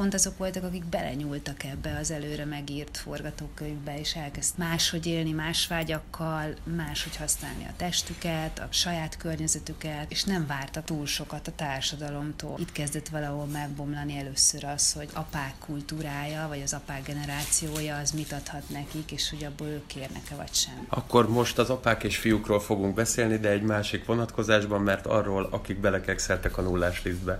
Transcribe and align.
Pont 0.00 0.14
azok 0.14 0.38
voltak, 0.38 0.64
akik 0.64 0.84
belenyúltak 0.84 1.64
ebbe 1.64 1.96
az 2.00 2.10
előre 2.10 2.44
megírt 2.44 2.96
forgatókönyvbe, 2.96 3.98
és 3.98 4.14
elkezd 4.16 4.58
máshogy 4.58 5.06
élni, 5.06 5.32
más 5.32 5.66
vágyakkal, 5.66 6.54
máshogy 6.76 7.16
használni 7.16 7.64
a 7.64 7.72
testüket, 7.76 8.58
a 8.58 8.66
saját 8.70 9.16
környezetüket, 9.16 10.10
és 10.10 10.24
nem 10.24 10.46
várta 10.46 10.82
túl 10.82 11.06
sokat 11.06 11.48
a 11.48 11.52
társadalomtól. 11.56 12.56
Itt 12.60 12.72
kezdett 12.72 13.08
valahol 13.08 13.44
megbomlani 13.44 14.16
először 14.18 14.64
az, 14.64 14.92
hogy 14.92 15.08
apák 15.12 15.54
kultúrája, 15.58 16.48
vagy 16.48 16.62
az 16.62 16.72
apák 16.72 17.02
generációja 17.06 17.96
az 17.96 18.10
mit 18.10 18.32
adhat 18.32 18.68
nekik, 18.68 19.12
és 19.12 19.30
hogy 19.30 19.44
abból 19.44 19.66
ők 19.66 19.86
kérnek-e 19.86 20.34
vagy 20.34 20.54
sem. 20.54 20.86
Akkor 20.88 21.28
most 21.28 21.58
az 21.58 21.70
apák 21.70 22.02
és 22.02 22.16
fiúkról 22.16 22.60
fogunk 22.60 22.94
beszélni, 22.94 23.38
de 23.38 23.48
egy 23.48 23.62
másik 23.62 24.04
vonatkozásban, 24.04 24.82
mert 24.82 25.06
arról, 25.06 25.48
akik 25.50 25.80
belekekszeltek 25.80 26.58
a 26.58 26.62
nullás 26.62 27.02
liftbe. 27.02 27.38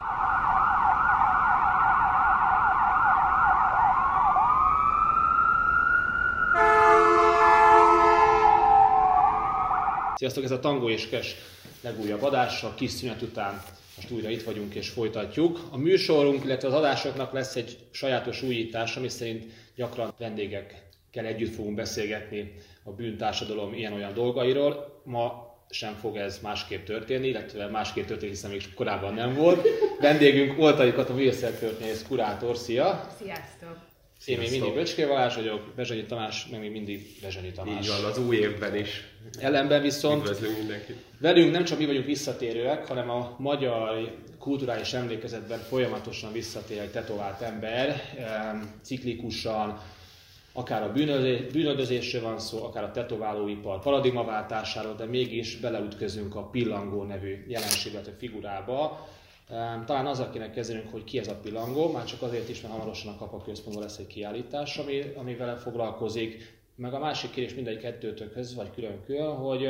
Sziasztok, 10.25 10.45
ez 10.45 10.59
a 10.59 10.61
Tango 10.61 10.91
és 10.91 11.09
Kes 11.09 11.37
legújabb 11.81 12.23
adása, 12.23 12.75
kis 12.75 12.91
szünet 12.91 13.23
után 13.23 13.63
most 13.97 14.11
újra 14.11 14.29
itt 14.29 14.43
vagyunk 14.43 14.75
és 14.75 14.89
folytatjuk. 14.89 15.61
A 15.71 15.77
műsorunk, 15.77 16.45
illetve 16.45 16.69
az 16.69 16.75
adásoknak 16.75 17.33
lesz 17.33 17.57
egy 17.57 17.79
sajátos 17.91 18.43
újítás, 18.43 18.97
ami 18.97 19.09
szerint 19.09 19.45
gyakran 19.77 20.15
vendégekkel 20.19 21.25
együtt 21.25 21.55
fogunk 21.55 21.75
beszélgetni 21.75 22.55
a 22.83 22.91
bűntársadalom 22.91 23.75
ilyen-olyan 23.75 24.15
dolgairól. 24.15 25.03
Ma 25.05 25.55
sem 25.71 25.95
fog 25.95 26.17
ez 26.17 26.39
másképp 26.43 26.85
történni, 26.85 27.29
illetve 27.29 27.67
másképp 27.67 28.07
történni, 28.07 28.31
hiszen 28.31 28.51
még 28.51 28.75
korábban 28.75 29.15
nem 29.15 29.35
volt. 29.35 29.67
Vendégünk 30.01 30.59
Oltai 30.59 30.93
Kata 30.93 31.15
művészettörténész 31.15 32.05
kurátor, 32.09 32.57
szia! 32.57 33.09
Sziasztok! 33.19 33.94
Én 34.27 34.39
még 34.39 34.51
mindig 34.51 34.75
Böcské 34.75 35.05
Balázs 35.05 35.35
vagyok, 35.35 35.73
Bezsanyi 35.77 36.05
Tamás, 36.05 36.47
meg 36.51 36.61
még 36.61 36.71
mindig 36.71 37.07
Bezsanyi 37.23 37.51
Tamás. 37.51 37.87
Így 37.87 37.89
van, 37.89 38.11
az 38.11 38.19
új 38.19 38.37
évben 38.37 38.77
is. 38.77 39.05
Ellenben 39.39 39.83
viszont 39.83 40.23
Üdvözlünk 40.23 40.59
mindenkit. 40.59 40.97
velünk 41.19 41.53
nem 41.53 41.65
csak 41.65 41.79
mi 41.79 41.87
vagyunk 41.87 42.07
visszatérőek, 42.07 42.87
hanem 42.87 43.11
a 43.11 43.37
magyar 43.39 44.15
kulturális 44.39 44.93
emlékezetben 44.93 45.59
folyamatosan 45.59 46.33
visszatér 46.33 46.79
egy 46.79 46.91
tetovált 46.91 47.41
ember, 47.41 48.03
em, 48.19 48.75
ciklikusan, 48.83 49.81
akár 50.53 50.83
a 50.83 50.93
bűnöldözésről 51.53 52.23
van 52.23 52.39
szó, 52.39 52.65
akár 52.65 52.85
a 52.85 52.91
tetoválóipar 52.91 53.81
paradigmaváltásáról, 53.81 54.95
de 54.95 55.05
mégis 55.05 55.57
beleütközünk 55.57 56.35
a 56.35 56.43
pillangó 56.43 57.03
nevű 57.03 57.45
jelenségbe, 57.49 57.99
vagy 57.99 58.15
figurába. 58.19 59.09
Talán 59.87 60.07
az, 60.07 60.21
akinek 60.21 60.53
kezdenünk, 60.53 60.91
hogy 60.91 61.05
ki 61.05 61.19
ez 61.19 61.29
a 61.29 61.35
pillangó, 61.43 61.93
már 61.93 62.05
csak 62.05 62.23
azért 62.23 62.49
is, 62.49 62.61
mert 62.61 62.75
hamarosan 62.75 63.13
a 63.13 63.17
Kapa 63.17 63.43
Központban 63.43 63.83
lesz 63.85 63.99
egy 63.99 64.07
kiállítás, 64.07 64.79
ami, 64.79 65.03
ami 65.17 65.35
vele 65.35 65.57
foglalkozik. 65.57 66.63
Meg 66.77 66.95
a 66.95 66.99
másik 66.99 67.31
kérdés 67.31 67.55
mindegy 67.55 67.79
kettőtökhöz, 67.79 68.55
vagy 68.55 68.71
külön-külön, 68.75 69.35
hogy 69.35 69.69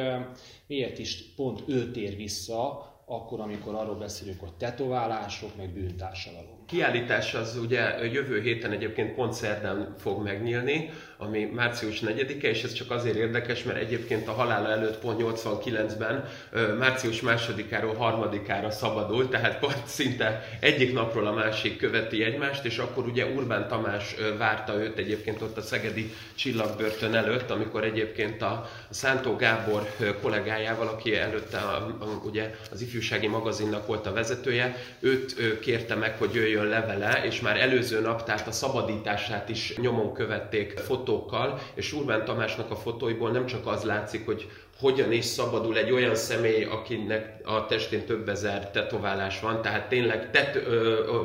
miért 0.66 0.98
is 0.98 1.34
pont 1.36 1.62
ő 1.66 1.90
tér 1.90 2.16
vissza, 2.16 2.92
akkor, 3.06 3.40
amikor 3.40 3.74
arról 3.74 3.96
beszélünk, 3.96 4.40
hogy 4.40 4.52
tetoválások, 4.52 5.56
meg 5.56 5.72
bűntársadalom. 5.72 6.63
Kiállítás 6.66 7.34
az 7.34 7.56
ugye 7.56 8.04
jövő 8.12 8.40
héten 8.40 8.70
egyébként 8.70 9.14
pont 9.14 9.32
szerdán 9.32 9.94
fog 9.98 10.22
megnyílni, 10.22 10.90
ami 11.16 11.44
március 11.44 12.00
4-e, 12.06 12.48
és 12.48 12.62
ez 12.62 12.72
csak 12.72 12.90
azért 12.90 13.16
érdekes, 13.16 13.62
mert 13.62 13.78
egyébként 13.78 14.28
a 14.28 14.32
halála 14.32 14.68
előtt 14.68 14.98
pont 14.98 15.20
89-ben 15.22 16.24
ö, 16.50 16.74
március 16.74 17.20
2-áról 17.24 17.94
3-ára 18.00 18.70
szabadult, 18.70 19.30
tehát 19.30 19.58
pont 19.58 19.86
szinte 19.86 20.48
egyik 20.60 20.92
napról 20.92 21.26
a 21.26 21.32
másik 21.32 21.76
követi 21.76 22.24
egymást, 22.24 22.64
és 22.64 22.78
akkor 22.78 23.06
ugye 23.06 23.26
Urbán 23.26 23.68
Tamás 23.68 24.14
várta 24.38 24.82
őt 24.82 24.98
egyébként 24.98 25.42
ott 25.42 25.56
a 25.56 25.62
Szegedi 25.62 26.12
Csillagbörtön 26.34 27.14
előtt, 27.14 27.50
amikor 27.50 27.84
egyébként 27.84 28.42
a, 28.42 28.70
Szántó 28.90 29.36
Gábor 29.36 29.90
kollégájával, 30.22 30.88
aki 30.88 31.16
előtte 31.16 31.58
a, 31.58 31.74
a, 32.00 32.20
ugye 32.24 32.54
az 32.72 32.80
ifjúsági 32.80 33.26
magazinnak 33.26 33.86
volt 33.86 34.06
a 34.06 34.12
vezetője, 34.12 34.76
őt 35.00 35.58
kérte 35.60 35.94
meg, 35.94 36.16
hogy 36.18 36.34
jöjjön 36.34 36.53
le 36.62 36.80
vele, 36.80 37.24
és 37.24 37.40
már 37.40 37.60
előző 37.60 38.00
nap, 38.00 38.22
tehát 38.22 38.46
a 38.46 38.52
szabadítását 38.52 39.48
is 39.48 39.76
nyomon 39.76 40.12
követték 40.12 40.78
fotókkal, 40.78 41.58
és 41.74 41.92
Urbán 41.92 42.24
Tamásnak 42.24 42.70
a 42.70 42.76
fotóiból 42.76 43.30
nem 43.30 43.46
csak 43.46 43.66
az 43.66 43.82
látszik, 43.82 44.24
hogy 44.24 44.48
hogyan 44.80 45.12
is 45.12 45.24
szabadul 45.24 45.76
egy 45.76 45.90
olyan 45.90 46.14
személy, 46.14 46.64
akinek 46.64 47.40
a 47.44 47.66
testén 47.66 48.04
több 48.04 48.28
ezer 48.28 48.70
tetoválás 48.70 49.40
van, 49.40 49.62
tehát 49.62 49.88
tényleg 49.88 50.30
tet, 50.30 50.60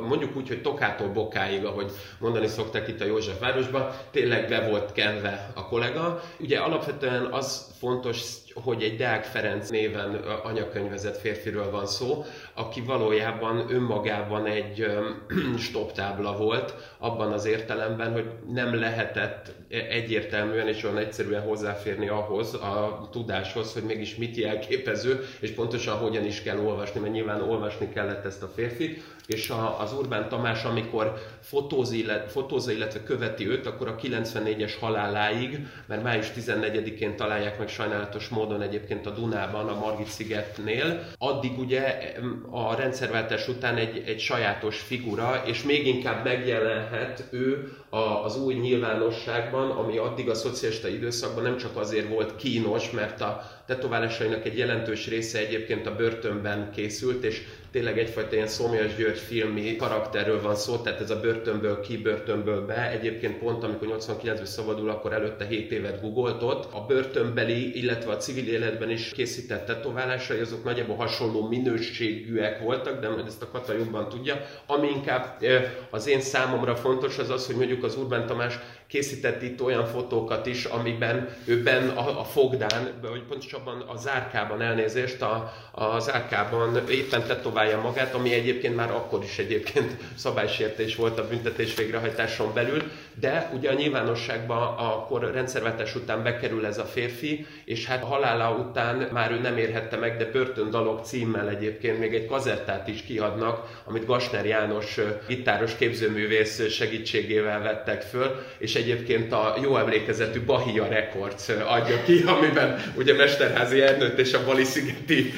mondjuk 0.08 0.36
úgy, 0.36 0.48
hogy 0.48 0.62
tokától 0.62 1.08
bokáig, 1.08 1.64
ahogy 1.64 1.90
mondani 2.18 2.46
szokták 2.46 2.88
itt 2.88 3.00
a 3.00 3.04
Józsefvárosban, 3.04 3.90
tényleg 4.10 4.48
be 4.48 4.68
volt 4.68 4.92
kenve 4.92 5.50
a 5.54 5.66
kollega. 5.66 6.22
Ugye 6.38 6.58
alapvetően 6.58 7.24
az 7.24 7.74
fontos, 7.78 8.22
hogy 8.54 8.82
egy 8.82 8.96
Deák 8.96 9.24
Ferenc 9.24 9.68
néven 9.68 10.14
anyakönyvezett 10.42 11.20
férfiről 11.20 11.70
van 11.70 11.86
szó, 11.86 12.24
aki 12.60 12.80
valójában 12.80 13.64
önmagában 13.68 14.46
egy 14.46 14.86
stoptábla 15.68 16.36
volt, 16.36 16.89
abban 17.02 17.32
az 17.32 17.44
értelemben, 17.44 18.12
hogy 18.12 18.30
nem 18.52 18.74
lehetett 18.74 19.52
egyértelműen 19.68 20.68
és 20.68 20.84
olyan 20.84 20.98
egyszerűen 20.98 21.42
hozzáférni 21.42 22.08
ahhoz 22.08 22.54
a 22.54 23.08
tudáshoz, 23.12 23.72
hogy 23.72 23.82
mégis 23.82 24.16
mit 24.16 24.36
jelképező, 24.36 25.24
és 25.40 25.50
pontosan 25.50 25.96
hogyan 25.96 26.24
is 26.24 26.42
kell 26.42 26.58
olvasni, 26.58 27.00
mert 27.00 27.12
nyilván 27.12 27.42
olvasni 27.42 27.88
kellett 27.88 28.24
ezt 28.24 28.42
a 28.42 28.52
férfit, 28.54 29.02
és 29.26 29.50
a, 29.50 29.80
az 29.80 29.92
Urbán 29.92 30.28
Tamás, 30.28 30.64
amikor 30.64 31.14
fotóz, 31.40 31.92
illet, 31.92 32.30
fotózza, 32.30 32.70
illetve 32.70 33.02
követi 33.02 33.48
őt, 33.48 33.66
akkor 33.66 33.88
a 33.88 33.94
94-es 33.94 34.72
haláláig, 34.80 35.66
mert 35.86 36.02
május 36.02 36.32
14-én 36.36 37.16
találják 37.16 37.58
meg 37.58 37.68
sajnálatos 37.68 38.28
módon 38.28 38.62
egyébként 38.62 39.06
a 39.06 39.10
Dunában, 39.10 39.68
a 39.68 39.78
Margit 39.78 40.06
szigetnél, 40.06 41.06
addig 41.18 41.58
ugye 41.58 42.12
a 42.50 42.74
rendszerváltás 42.74 43.48
után 43.48 43.76
egy, 43.76 44.02
egy 44.06 44.20
sajátos 44.20 44.80
figura, 44.80 45.42
és 45.46 45.62
még 45.62 45.86
inkább 45.86 46.24
megjelenhet 46.90 47.24
ő 47.30 47.72
a, 47.88 47.96
az 47.96 48.36
új 48.42 48.54
nyilvánosságban, 48.54 49.70
ami 49.70 49.96
addig 49.96 50.28
a 50.28 50.34
szocialista 50.34 50.88
időszakban 50.88 51.42
nem 51.42 51.56
csak 51.56 51.76
azért 51.76 52.08
volt 52.08 52.36
kínos, 52.36 52.90
mert 52.90 53.20
a 53.20 53.42
tetoválásainak 53.66 54.44
egy 54.44 54.58
jelentős 54.58 55.08
része 55.08 55.38
egyébként 55.38 55.86
a 55.86 55.96
börtönben 55.96 56.70
készült, 56.70 57.24
és 57.24 57.42
tényleg 57.70 57.98
egyfajta 57.98 58.34
ilyen 58.34 58.46
Szomjas 58.46 58.94
György 58.94 59.18
filmi 59.18 59.76
karakterről 59.76 60.42
van 60.42 60.54
szó, 60.54 60.76
tehát 60.76 61.00
ez 61.00 61.10
a 61.10 61.20
börtönből 61.20 61.80
ki, 61.80 61.96
börtönből 61.96 62.66
be. 62.66 62.90
Egyébként 62.90 63.38
pont 63.38 63.64
amikor 63.64 63.96
89-ben 63.98 64.44
szabadul, 64.44 64.90
akkor 64.90 65.12
előtte 65.12 65.46
7 65.46 65.72
évet 65.72 66.00
googoltott. 66.00 66.72
A 66.72 66.84
börtönbeli, 66.86 67.78
illetve 67.78 68.12
a 68.12 68.16
civil 68.16 68.48
életben 68.48 68.90
is 68.90 69.08
készített 69.08 69.66
tetoválásai, 69.66 70.38
azok 70.38 70.64
nagyjából 70.64 70.96
hasonló 70.96 71.48
minőségűek 71.48 72.60
voltak, 72.60 73.00
de 73.00 73.08
ezt 73.26 73.42
a 73.42 73.50
Kata 73.50 73.72
jobban 73.72 74.08
tudja. 74.08 74.46
Ami 74.66 74.88
inkább 74.88 75.42
az 75.90 76.06
én 76.06 76.20
számomra 76.20 76.76
fontos, 76.76 77.18
az 77.18 77.30
az, 77.30 77.46
hogy 77.46 77.56
mondjuk 77.56 77.84
az 77.84 77.96
Urbán 77.96 78.26
Tamás 78.26 78.58
készített 78.90 79.42
itt 79.42 79.62
olyan 79.62 79.86
fotókat 79.86 80.46
is, 80.46 80.64
amiben 80.64 81.28
ő 81.44 81.62
ben 81.62 81.88
a, 81.88 82.20
a 82.20 82.24
fogdán, 82.24 82.92
vagy 83.00 83.22
pontosabban 83.22 83.80
a 83.80 83.96
zárkában 83.96 84.60
elnézést, 84.60 85.22
a, 85.22 85.52
a 85.72 85.98
zárkában 85.98 86.88
éppen 86.88 87.26
tetoválja 87.60 87.88
magát, 87.88 88.14
ami 88.14 88.32
egyébként 88.32 88.76
már 88.76 88.90
akkor 88.90 89.24
is 89.24 89.38
egyébként 89.38 89.96
szabálysértés 90.16 90.96
volt 90.96 91.18
a 91.18 91.28
büntetés 91.28 91.74
végrehajtáson 91.74 92.54
belül, 92.54 92.82
de 93.14 93.50
ugye 93.54 93.70
a 93.70 93.74
nyilvánosságban 93.74 94.74
akkor 94.76 95.30
rendszerváltás 95.32 95.94
után 95.94 96.22
bekerül 96.22 96.66
ez 96.66 96.78
a 96.78 96.84
férfi, 96.84 97.46
és 97.64 97.86
hát 97.86 98.02
halála 98.02 98.50
után 98.50 99.08
már 99.12 99.32
ő 99.32 99.38
nem 99.38 99.56
érhette 99.56 99.96
meg, 99.96 100.16
de 100.16 100.24
börtöndalok 100.24 101.04
címmel 101.04 101.48
egyébként 101.48 101.98
még 101.98 102.14
egy 102.14 102.26
kazettát 102.26 102.88
is 102.88 103.02
kiadnak, 103.02 103.82
amit 103.84 104.06
Gasner 104.06 104.46
János 104.46 104.98
gitáros 105.28 105.76
képzőművész 105.76 106.70
segítségével 106.70 107.62
vettek 107.62 108.02
föl, 108.02 108.42
és 108.58 108.74
egyébként 108.74 109.32
a 109.32 109.54
jó 109.62 109.76
emlékezetű 109.76 110.40
Bahia 110.40 110.88
Records 110.88 111.48
adja 111.48 112.02
ki, 112.04 112.22
amiben 112.38 112.82
ugye 112.96 113.14
Mesterházi 113.14 113.80
Ernőt 113.80 114.18
és 114.18 114.32
a 114.32 114.44
Bali-szigeti 114.44 115.32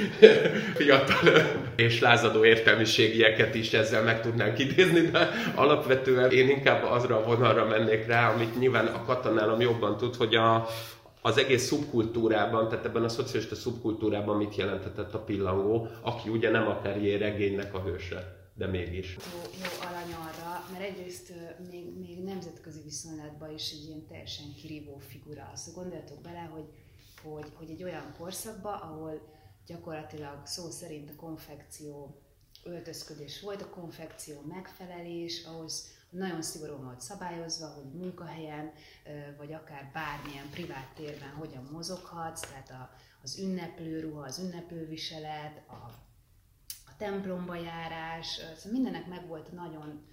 fiatal 0.74 1.60
és 1.76 2.00
lázadó 2.00 2.44
értelmiségieket 2.44 3.54
is 3.54 3.72
ezzel 3.72 4.02
meg 4.02 4.20
tudnánk 4.20 4.58
idézni, 4.58 5.00
de 5.00 5.30
alapvetően 5.54 6.30
én 6.30 6.48
inkább 6.48 6.84
azra 6.84 7.16
a 7.16 7.24
vonalra 7.24 7.61
mennék 7.64 8.06
rá, 8.06 8.32
amit 8.32 8.58
nyilván 8.58 8.86
a 8.86 9.04
katanálam 9.04 9.60
jobban 9.60 9.96
tud, 9.96 10.14
hogy 10.14 10.34
a, 10.34 10.66
az 11.22 11.38
egész 11.38 11.66
szubkultúrában, 11.66 12.68
tehát 12.68 12.84
ebben 12.84 13.04
a 13.04 13.08
szocialista 13.08 13.54
szubkultúrában 13.54 14.36
mit 14.36 14.56
jelenthetett 14.56 15.14
a 15.14 15.18
pillangó, 15.18 15.88
aki 16.00 16.28
ugye 16.28 16.50
nem 16.50 16.66
a 16.66 16.74
Perrier 16.74 17.20
regénynek 17.20 17.74
a 17.74 17.80
hőse, 17.80 18.50
de 18.54 18.66
mégis. 18.66 19.16
Jó, 19.16 19.50
jó 19.62 19.88
alany 19.88 20.12
arra, 20.12 20.64
mert 20.72 20.84
egyrészt 20.84 21.32
még, 21.70 21.98
még 21.98 22.22
nemzetközi 22.24 22.80
viszonylatban 22.84 23.52
is 23.54 23.70
egy 23.70 23.84
ilyen 23.86 24.06
teljesen 24.06 24.46
kirívó 24.62 24.98
figura. 25.08 25.50
Szóval 25.54 25.82
gondoljatok 25.82 26.20
bele, 26.20 26.50
hogy, 26.52 26.64
hogy, 27.22 27.46
hogy 27.54 27.70
egy 27.70 27.82
olyan 27.82 28.14
korszakban, 28.18 28.74
ahol 28.74 29.20
gyakorlatilag 29.66 30.40
szó 30.44 30.70
szerint 30.70 31.10
a 31.10 31.16
konfekció 31.16 32.22
öltözködés 32.64 33.40
volt, 33.40 33.62
a 33.62 33.68
konfekció 33.68 34.40
megfelelés, 34.48 35.44
ahhoz, 35.44 35.90
nagyon 36.12 36.42
szigorúan 36.42 36.84
volt 36.84 37.00
szabályozva, 37.00 37.66
hogy 37.66 37.92
munkahelyen, 37.92 38.72
vagy 39.36 39.52
akár 39.52 39.90
bármilyen 39.92 40.50
privát 40.50 40.94
térben 40.94 41.30
hogyan 41.30 41.68
mozoghatsz, 41.72 42.40
tehát 42.40 42.70
a, 42.70 42.90
az 43.22 43.38
ünneplőruha, 43.38 44.22
az 44.22 44.38
ünneplőviselet, 44.38 45.62
a, 45.68 45.72
a 46.86 46.96
templomba 46.96 47.54
járás, 47.54 48.26
szóval 48.56 48.72
mindennek 48.72 49.06
meg 49.06 49.26
volt 49.26 49.52
nagyon 49.52 50.10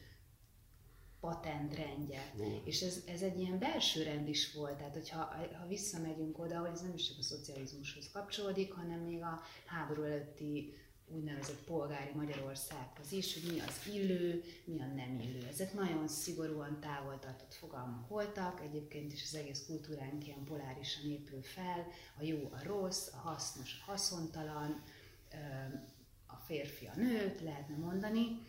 patentrendje. 1.19 2.33
Mm. 2.37 2.55
És 2.63 2.81
ez, 2.81 3.03
ez 3.07 3.21
egy 3.21 3.39
ilyen 3.39 3.59
belső 3.59 4.03
rend 4.03 4.27
is 4.27 4.53
volt, 4.53 4.77
tehát 4.77 4.93
hogyha 4.93 5.17
ha 5.59 5.67
visszamegyünk 5.67 6.39
oda, 6.39 6.59
hogy 6.59 6.71
ez 6.73 6.81
nem 6.81 6.93
is 6.93 7.07
csak 7.07 7.17
a 7.17 7.21
szocializmushoz 7.21 8.11
kapcsolódik, 8.11 8.73
hanem 8.73 8.99
még 8.99 9.21
a 9.21 9.41
háború 9.65 10.03
előtti 10.03 10.73
úgynevezett 11.15 11.63
polgári 11.63 12.11
Magyarországhoz 12.15 13.11
is, 13.11 13.33
hogy 13.33 13.53
mi 13.53 13.59
az 13.59 13.93
illő, 13.93 14.43
mi 14.65 14.81
a 14.81 14.85
nem 14.85 15.19
illő. 15.19 15.47
Ezek 15.47 15.73
nagyon 15.73 16.07
szigorúan 16.07 16.79
távol 16.79 17.19
tartott 17.19 17.53
fogalmak 17.53 18.07
voltak, 18.07 18.61
egyébként 18.61 19.13
is 19.13 19.23
az 19.23 19.35
egész 19.35 19.63
kultúránk 19.67 20.25
ilyen 20.25 20.43
polárisan 20.43 21.09
épül 21.09 21.41
fel, 21.41 21.87
a 22.19 22.23
jó 22.23 22.49
a 22.51 22.63
rossz, 22.63 23.07
a 23.13 23.17
hasznos 23.17 23.81
a 23.81 23.91
haszontalan, 23.91 24.83
a 26.27 26.35
férfi 26.35 26.85
a 26.85 26.95
nőt, 26.95 27.41
lehetne 27.41 27.75
mondani, 27.75 28.41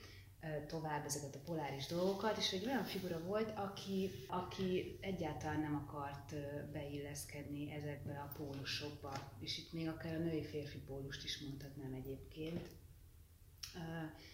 tovább 0.67 1.05
ezeket 1.05 1.35
a 1.35 1.41
poláris 1.45 1.87
dolgokat, 1.87 2.37
és 2.37 2.53
egy 2.53 2.67
olyan 2.67 2.85
figura 2.85 3.23
volt, 3.25 3.53
aki, 3.59 4.11
aki 4.29 4.99
egyáltalán 5.01 5.61
nem 5.61 5.75
akart 5.87 6.35
beilleszkedni 6.73 7.73
ezekbe 7.73 8.19
a 8.21 8.33
pólusokba, 8.37 9.33
és 9.41 9.59
itt 9.59 9.73
még 9.73 9.89
akár 9.89 10.15
a 10.15 10.19
női-férfi 10.19 10.79
pólust 10.79 11.25
is 11.25 11.39
mondhatnám 11.39 11.93
egyébként. 11.93 12.69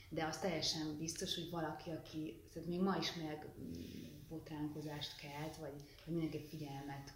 De 0.08 0.24
az 0.24 0.38
teljesen 0.38 0.96
biztos, 0.98 1.34
hogy 1.34 1.50
valaki, 1.50 1.90
aki 1.90 2.42
tehát 2.52 2.68
még 2.68 2.80
ma 2.80 2.96
is 2.96 3.14
meg 3.14 3.46
botránkozást 4.28 5.16
kelt, 5.16 5.56
vagy, 5.56 5.74
vagy 6.04 6.14
mindenképp 6.14 6.48
figyelmet 6.48 7.12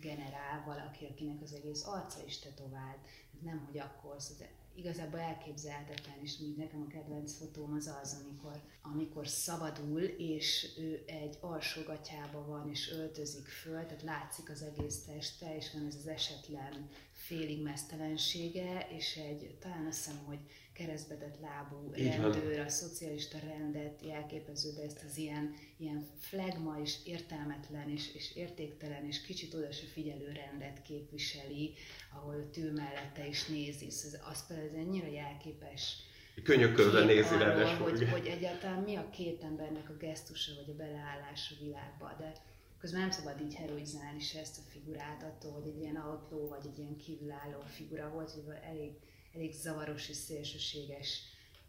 generál 0.00 0.64
valaki, 0.66 1.04
akinek 1.04 1.42
az 1.42 1.52
egész 1.52 1.86
arca 1.86 2.24
is 2.26 2.38
tetovált. 2.38 3.06
Nem, 3.40 3.64
hogy 3.66 3.78
akkor 3.78 4.20
szóval 4.20 4.46
igazából 4.76 5.18
elképzelhetetlen, 5.20 6.14
és 6.22 6.36
még 6.38 6.56
nekem 6.56 6.82
a 6.82 6.90
kedvenc 6.92 7.36
fotóm 7.36 7.72
az 7.72 7.94
az, 8.02 8.22
amikor, 8.24 8.62
amikor 8.82 9.28
szabadul, 9.28 10.02
és 10.02 10.74
ő 10.78 11.02
egy 11.06 11.38
alsógatyába 11.40 12.46
van, 12.46 12.70
és 12.70 12.90
öltözik 12.90 13.46
föl, 13.46 13.86
tehát 13.86 14.02
látszik 14.02 14.50
az 14.50 14.62
egész 14.62 15.04
teste, 15.04 15.56
és 15.56 15.72
van 15.72 15.86
ez 15.86 15.94
az 15.94 16.06
esetlen 16.06 16.88
félig 17.12 17.62
mesztelensége, 17.62 18.88
és 18.90 19.16
egy, 19.16 19.56
talán 19.60 19.86
azt 19.86 20.04
hiszem, 20.04 20.24
hogy 20.24 20.38
keresztbetett 20.76 21.40
lábú 21.40 21.90
rendőr, 21.94 22.58
a 22.58 22.68
szocialista 22.68 23.38
rendet 23.38 24.00
jelképező, 24.02 24.72
de 24.72 24.82
ezt 24.82 25.04
az 25.08 25.16
ilyen, 25.16 25.54
ilyen 25.76 26.06
flagma 26.18 26.80
és 26.82 26.94
értelmetlen 27.04 27.90
és, 27.90 28.14
és 28.14 28.36
értéktelen 28.36 29.06
és 29.06 29.20
kicsit 29.20 29.54
oda 29.54 29.72
se 29.72 29.86
figyelő 29.86 30.32
rendet 30.32 30.82
képviseli, 30.82 31.74
ahol 32.12 32.50
tű 32.50 32.72
mellette 32.72 33.26
is 33.26 33.46
nézi. 33.46 33.90
Szóval 33.90 34.28
az 34.30 34.46
például 34.46 34.68
ez 34.68 34.74
ennyire 34.74 35.10
jelképes 35.10 35.96
Könyökölve 36.42 37.04
nézi 37.04 37.34
arról, 37.34 37.64
hogy, 37.64 38.08
hogy 38.08 38.26
egyáltalán 38.26 38.82
mi 38.82 38.96
a 38.96 39.10
két 39.10 39.42
embernek 39.42 39.88
a 39.88 39.96
gesztusa 39.96 40.52
vagy 40.54 40.70
a 40.74 40.76
beleállása 40.76 41.54
világba, 41.60 42.14
de 42.18 42.32
közben 42.78 43.00
nem 43.00 43.10
szabad 43.10 43.40
így 43.40 43.54
heroizálni 43.54 44.20
se 44.20 44.40
ezt 44.40 44.58
a 44.58 44.70
figurát 44.70 45.22
attól, 45.22 45.52
hogy 45.52 45.66
egy 45.66 45.80
ilyen 45.80 45.96
outlaw 45.96 46.48
vagy 46.48 46.66
egy 46.66 46.78
ilyen 46.78 46.96
kívülálló 46.96 47.60
figura 47.66 48.10
volt, 48.10 48.30
hogy 48.30 48.44
elég 48.62 48.92
elég 49.36 49.52
zavaros 49.52 50.08
és 50.08 50.16
szélsőséges 50.16 51.20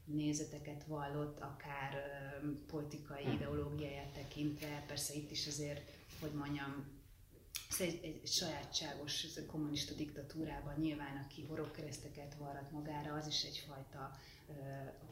nézeteket 0.05 0.83
vallott, 0.83 1.39
akár 1.39 1.93
politikai 2.67 3.33
ideológiáját 3.33 4.13
tekintve. 4.13 4.83
Persze 4.87 5.13
itt 5.13 5.31
is 5.31 5.47
azért, 5.47 5.91
hogy 6.19 6.31
mondjam, 6.33 6.95
ez 7.69 7.79
egy, 7.79 7.99
egy 8.03 8.27
sajátságos 8.27 9.23
ez 9.23 9.37
a 9.37 9.45
kommunista 9.45 9.93
diktatúrában 9.93 10.79
nyilván, 10.79 11.25
aki 11.25 11.45
horogkereszteket 11.45 12.35
varrat 12.35 12.71
magára, 12.71 13.13
az 13.13 13.27
is 13.27 13.43
egyfajta, 13.43 14.11
ö, 14.47 14.53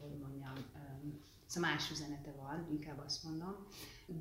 hogy 0.00 0.18
mondjam, 0.18 0.54
ö, 0.56 1.08
szóval 1.46 1.70
más 1.70 1.90
üzenete 1.90 2.32
van, 2.32 2.66
inkább 2.70 3.02
azt 3.04 3.22
mondom. 3.22 3.66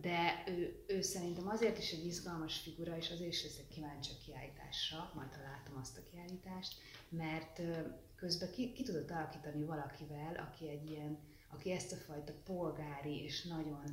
De 0.01 0.43
ő, 0.47 0.83
ő 0.87 1.01
szerintem 1.01 1.47
azért 1.47 1.77
is 1.77 1.91
egy 1.91 2.05
izgalmas 2.05 2.57
figura, 2.57 2.97
és 2.97 3.09
azért 3.09 3.31
is 3.31 3.43
leszek 3.43 3.67
kíváncsi 3.67 4.11
a 4.11 4.23
kiállításra, 4.25 5.11
majd 5.15 5.33
ha 5.33 5.41
látom 5.41 5.77
azt 5.77 5.97
a 5.97 6.03
kiállítást, 6.11 6.73
mert 7.09 7.61
közben 8.15 8.51
ki, 8.51 8.73
ki 8.73 8.83
tudott 8.83 9.11
alakítani 9.11 9.63
valakivel, 9.63 10.35
aki 10.35 10.69
egy 10.69 10.89
ilyen, 10.89 11.17
aki 11.49 11.71
ezt 11.71 11.91
a 11.91 11.95
fajta 11.95 12.33
polgári 12.43 13.23
és 13.23 13.43
nagyon 13.43 13.83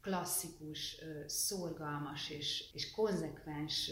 klasszikus, 0.00 0.96
szorgalmas 1.26 2.30
és, 2.30 2.70
és 2.72 2.90
konzekvens 2.90 3.90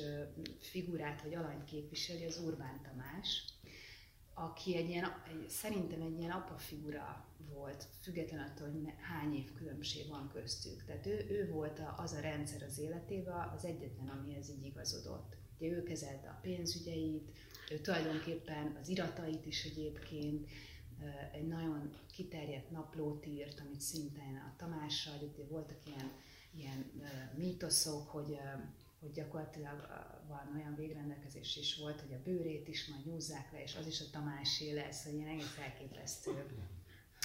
figurát 0.61 1.23
vagy 1.23 1.35
alanyt 1.35 1.65
képviseli, 1.65 2.25
az 2.25 2.39
Urbán 2.39 2.81
Tamás, 2.83 3.45
aki 4.35 4.77
egy 4.77 4.89
ilyen, 4.89 5.05
egy, 5.05 5.49
szerintem 5.49 6.01
egy 6.01 6.19
ilyen 6.19 6.31
apa 6.31 6.59
figura 6.59 7.25
volt, 7.53 7.87
független 8.01 8.49
attól, 8.49 8.71
hogy 8.71 8.93
hány 9.01 9.35
év 9.35 9.53
különbség 9.53 10.09
van 10.09 10.31
köztük. 10.33 10.85
Tehát 10.85 11.07
ő, 11.07 11.27
ő 11.31 11.51
volt 11.53 11.83
az 11.97 12.13
a 12.13 12.21
rendszer 12.21 12.63
az 12.63 12.79
életében, 12.79 13.49
az 13.57 13.65
egyetlen, 13.65 14.09
amihez 14.09 14.51
így 14.51 14.65
igazodott. 14.65 15.37
Ugye 15.59 15.71
ő 15.71 15.83
kezelte 15.83 16.29
a 16.29 16.39
pénzügyeit, 16.43 17.31
ő 17.71 17.79
tulajdonképpen 17.81 18.77
az 18.81 18.89
iratait 18.89 19.47
is 19.47 19.65
egyébként, 19.65 20.49
egy 21.33 21.47
nagyon 21.47 21.91
kiterjedt 22.13 22.71
naplót 22.71 23.27
írt, 23.27 23.61
amit 23.61 23.81
szintén 23.81 24.37
a 24.37 24.55
Tamással, 24.57 25.15
ugye 25.33 25.45
voltak 25.49 25.79
ilyen, 25.87 26.11
ilyen 26.55 26.91
mítoszok, 27.37 28.09
hogy, 28.09 28.39
hogy 29.01 29.11
gyakorlatilag 29.13 29.87
van 30.29 30.53
olyan 30.55 30.75
végrendelkezés 30.75 31.57
is 31.57 31.77
volt, 31.77 32.01
hogy 32.01 32.13
a 32.13 32.23
bőrét 32.25 32.69
is 32.69 32.87
majd 32.89 33.07
nyúzzák 33.07 33.53
le, 33.53 33.63
és 33.63 33.77
az 33.77 33.87
is 33.87 34.01
a 34.01 34.11
Tamásé 34.11 34.73
lesz, 34.73 35.05
hogy 35.05 35.15
ilyen 35.15 35.29
egész 35.29 35.59
elképesztő 35.59 36.45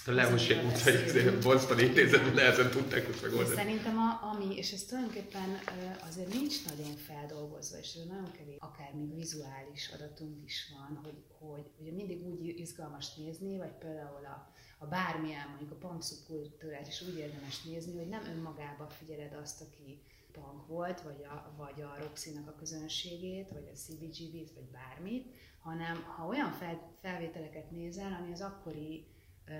a 0.07 0.11
Lehosség 0.11 0.65
út, 0.65 0.79
hogy 0.79 1.37
Boston 1.43 1.79
intézetben 1.79 2.33
nehezen 2.33 2.69
tudták 2.69 3.07
ezt 3.07 3.21
megoldani. 3.21 3.55
Szerintem 3.55 3.97
a, 3.97 4.29
ami, 4.31 4.57
és 4.57 4.71
ez 4.71 4.83
tulajdonképpen 4.83 5.59
azért 6.07 6.33
nincs 6.33 6.65
nagyon 6.65 6.95
feldolgozva, 6.95 7.77
és 7.77 7.93
nagyon 7.93 8.31
kevés, 8.31 8.57
akár 8.59 8.93
még 8.93 9.15
vizuális 9.15 9.91
adatunk 9.93 10.43
is 10.45 10.73
van, 10.77 10.99
hogy, 11.03 11.23
hogy 11.39 11.65
ugye 11.79 11.91
mindig 11.91 12.23
úgy 12.23 12.59
izgalmas 12.59 13.15
nézni, 13.15 13.57
vagy 13.57 13.73
például 13.79 14.25
a, 14.25 14.51
a 14.77 14.85
bármilyen, 14.85 15.47
mondjuk 15.47 15.71
a 15.71 15.87
punk 15.87 16.03
szubkultúrát 16.03 16.87
is 16.87 17.01
úgy 17.01 17.17
érdemes 17.17 17.63
nézni, 17.63 17.97
hogy 17.97 18.07
nem 18.07 18.25
önmagába 18.35 18.89
figyeled 18.89 19.37
azt, 19.41 19.61
aki 19.61 20.01
punk 20.31 20.67
volt, 20.67 21.01
vagy 21.01 21.24
a, 21.24 21.53
vagy 21.57 21.81
a 21.81 21.97
Roxy-nak 22.00 22.47
a 22.47 22.55
közönségét, 22.59 23.50
vagy 23.50 23.69
a 23.74 23.77
CBGB-t, 23.77 24.53
vagy 24.53 24.69
bármit, 24.71 25.27
hanem 25.59 26.03
ha 26.03 26.27
olyan 26.27 26.51
fel, 26.51 26.91
felvételeket 27.01 27.71
nézel, 27.71 28.17
ami 28.21 28.31
az 28.31 28.41
akkori 28.41 29.05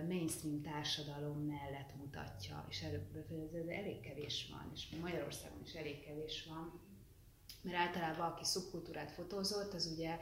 mainstream 0.08 0.62
társadalom 0.62 1.38
mellett 1.38 1.96
mutatja, 1.96 2.66
és 2.70 2.82
előbb 2.82 3.16
ez 3.54 3.68
elég 3.68 4.00
kevés 4.00 4.48
van, 4.52 4.72
és 4.74 4.90
Magyarországon 5.02 5.62
is 5.64 5.74
elég 5.74 6.06
kevés 6.06 6.46
van, 6.50 6.82
mert 7.62 7.78
általában 7.78 8.32
aki 8.32 8.44
szubkultúrát 8.44 9.12
fotózott, 9.12 9.74
az 9.74 9.92
ugye 9.96 10.18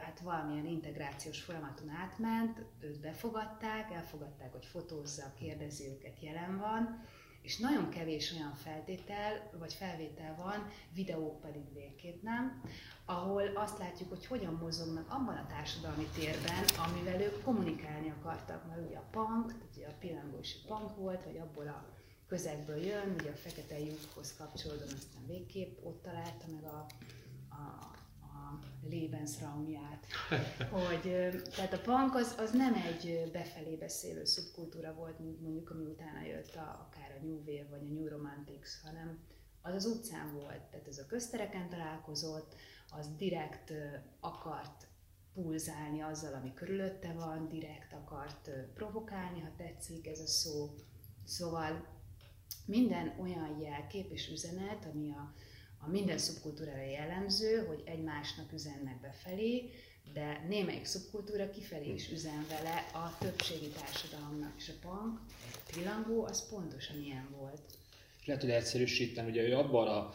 hát 0.00 0.20
valamilyen 0.20 0.66
integrációs 0.66 1.40
folyamaton 1.40 1.88
átment, 1.88 2.62
őt 2.80 3.00
befogadták, 3.00 3.92
elfogadták, 3.92 4.52
hogy 4.52 4.66
fotózza, 4.66 5.34
kérdezi 5.38 5.88
őket, 5.88 6.20
jelen 6.20 6.58
van, 6.58 7.04
és 7.42 7.58
nagyon 7.58 7.88
kevés 7.88 8.32
olyan 8.32 8.54
feltétel, 8.54 9.50
vagy 9.58 9.72
felvétel 9.72 10.36
van, 10.36 10.70
videók 10.94 11.40
pedig 11.40 11.72
végképp 11.72 12.22
nem, 12.22 12.62
ahol 13.04 13.56
azt 13.56 13.78
látjuk, 13.78 14.08
hogy 14.08 14.26
hogyan 14.26 14.58
mozognak 14.62 15.10
abban 15.10 15.36
a 15.36 15.46
társadalmi 15.46 16.06
térben, 16.14 16.64
amivel 16.88 17.20
ők 17.20 17.44
kommunikálni 17.44 18.10
akartak, 18.10 18.66
mert 18.66 18.86
ugye 18.86 18.96
a 18.96 19.08
punk, 19.10 19.54
ugye 19.76 19.86
a 19.86 19.94
pillangó 20.00 20.38
is 20.38 20.56
a 20.62 20.74
punk 20.74 20.96
volt, 20.96 21.24
vagy 21.24 21.38
abból 21.38 21.66
a 21.68 21.98
közegből 22.26 22.84
jön, 22.84 23.14
ugye 23.18 23.30
a 23.30 23.34
fekete 23.34 23.78
lyukhoz 23.78 24.36
kapcsolódóan 24.36 24.92
aztán 24.96 25.26
végképp 25.26 25.84
ott 25.84 26.02
találta 26.02 26.44
meg 26.52 26.64
a, 26.64 26.86
a, 27.48 27.90
a 28.40 28.58
Lebensraumját. 28.90 30.06
Hogy, 30.70 31.00
tehát 31.54 31.72
a 31.72 31.80
punk 31.80 32.14
az, 32.14 32.34
az 32.38 32.50
nem 32.50 32.74
egy 32.74 33.30
befelé 33.32 33.76
beszélő 33.76 34.24
szubkultúra 34.24 34.94
volt, 34.94 35.18
mint 35.18 35.40
mondjuk 35.40 35.70
ami 35.70 35.84
utána 35.84 36.22
jött 36.22 36.54
a, 36.54 36.88
akár 36.88 37.18
a 37.20 37.24
New 37.24 37.38
Wave 37.38 37.68
vagy 37.70 37.82
a 37.90 37.92
New 37.92 38.08
Romantics, 38.08 38.68
hanem 38.82 39.18
az 39.62 39.74
az 39.74 39.86
utcán 39.86 40.32
volt, 40.32 40.62
tehát 40.70 40.88
ez 40.88 40.98
a 40.98 41.06
köztereken 41.06 41.68
találkozott, 41.68 42.54
az 42.90 43.16
direkt 43.16 43.72
akart 44.20 44.86
pulzálni 45.34 46.00
azzal, 46.00 46.34
ami 46.34 46.54
körülötte 46.54 47.12
van, 47.12 47.48
direkt 47.48 47.92
akart 47.92 48.50
provokálni, 48.74 49.40
ha 49.40 49.50
tetszik 49.56 50.06
ez 50.06 50.20
a 50.20 50.26
szó. 50.26 50.74
Szóval 51.24 51.86
minden 52.64 53.14
olyan 53.20 53.60
jelkép 53.60 54.10
és 54.10 54.28
üzenet, 54.28 54.86
ami 54.92 55.10
a, 55.10 55.34
a 55.80 55.88
minden 55.88 56.18
szubkultúrára 56.18 56.82
jellemző, 56.82 57.64
hogy 57.66 57.82
egymásnak 57.84 58.52
üzennek 58.52 59.00
befelé, 59.00 59.70
de 60.12 60.44
némelyik 60.48 60.84
szubkultúra 60.84 61.50
kifelé 61.50 61.92
is 61.92 62.10
üzen 62.10 62.46
vele 62.48 62.86
a 62.92 63.18
többségi 63.18 63.68
társadalomnak, 63.68 64.52
és 64.56 64.68
a 64.68 64.88
punk, 64.88 65.20
a 65.54 65.58
trilangó, 65.66 66.24
az 66.24 66.48
pontosan 66.48 67.02
ilyen 67.02 67.28
volt. 67.38 67.60
Lehet, 68.24 68.42
hogy 68.42 68.50
egyszerűsítem, 68.50 69.26
ugye 69.26 69.42
ő 69.42 69.56
abban 69.56 69.88
a 69.88 70.12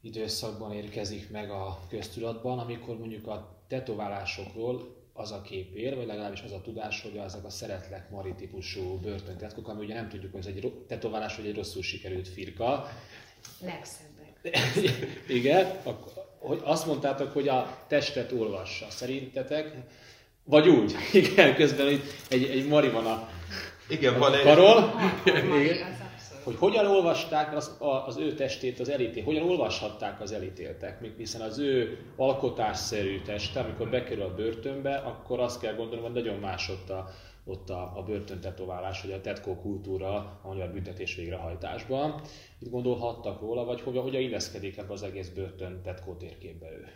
időszakban 0.00 0.72
érkezik 0.72 1.30
meg 1.30 1.50
a 1.50 1.86
köztudatban, 1.88 2.58
amikor 2.58 2.98
mondjuk 2.98 3.26
a 3.26 3.64
tetoválásokról 3.68 5.00
az 5.12 5.30
a 5.30 5.42
kép 5.42 5.74
ér, 5.74 5.96
vagy 5.96 6.06
legalábbis 6.06 6.42
az 6.42 6.52
a 6.52 6.60
tudás, 6.60 7.02
hogy 7.02 7.18
azok 7.18 7.44
a 7.44 7.50
szeretlek 7.50 8.10
Mari 8.10 8.34
típusú 8.34 8.98
börtöntetkok, 8.98 9.68
ami 9.68 9.84
ugye 9.84 9.94
nem 9.94 10.08
tudjuk, 10.08 10.32
hogy 10.32 10.40
ez 10.40 10.46
egy 10.46 10.84
tetoválás, 10.86 11.36
vagy 11.36 11.46
egy 11.46 11.54
rosszul 11.54 11.82
sikerült 11.82 12.28
firka. 12.28 12.88
Legszebbek. 13.60 14.11
Igen, 15.28 15.72
hogy 16.38 16.60
azt 16.62 16.86
mondtátok, 16.86 17.32
hogy 17.32 17.48
a 17.48 17.78
testet 17.88 18.32
olvassa. 18.32 18.86
Szerintetek? 18.90 19.74
Vagy 20.44 20.68
úgy. 20.68 20.94
Igen, 21.12 21.54
közben 21.54 21.86
egy, 21.86 22.02
egy, 22.28 22.44
egy 22.44 22.68
Mari 22.68 22.88
van 22.88 23.06
a 23.06 23.28
igen, 23.88 24.18
van 24.18 24.34
egy... 24.34 24.42
Karol. 24.42 24.92
Igen 25.60 26.00
hogy 26.42 26.56
hogyan 26.58 26.86
olvasták 26.86 27.56
az, 27.56 27.76
az 28.06 28.16
ő 28.16 28.34
testét 28.34 28.80
az 28.80 28.88
elítél, 28.88 29.24
hogyan 29.24 29.48
olvashatták 29.48 30.20
az 30.20 30.32
elítéltek, 30.32 30.98
hiszen 31.16 31.40
az 31.40 31.58
ő 31.58 31.98
alkotásszerű 32.16 33.22
teste, 33.22 33.60
amikor 33.60 33.88
bekerül 33.88 34.22
a 34.22 34.34
börtönbe, 34.34 34.94
akkor 34.94 35.40
azt 35.40 35.60
kell 35.60 35.74
gondolnom, 35.74 36.04
hogy 36.04 36.22
nagyon 36.22 36.38
más 36.38 36.68
ott 36.68 36.90
a, 36.90 37.10
ott 37.44 37.70
a, 37.70 37.98
a 37.98 38.02
börtöntetoválás, 38.02 39.02
vagy 39.02 39.12
a 39.12 39.20
tetkó 39.20 39.56
kultúra 39.56 40.14
a 40.42 40.48
magyar 40.48 40.70
büntetés 40.70 41.14
végrehajtásban. 41.14 42.22
Itt 42.58 42.70
gondolhattak 42.70 43.40
róla, 43.40 43.64
vagy 43.64 43.80
hogyan, 43.80 44.02
hogyan 44.02 44.20
illeszkedik 44.20 44.76
ebbe 44.76 44.92
az 44.92 45.02
egész 45.02 45.28
börtön 45.28 45.82
tetkó 45.82 46.14
térképbe 46.14 46.70
ő? 46.70 46.86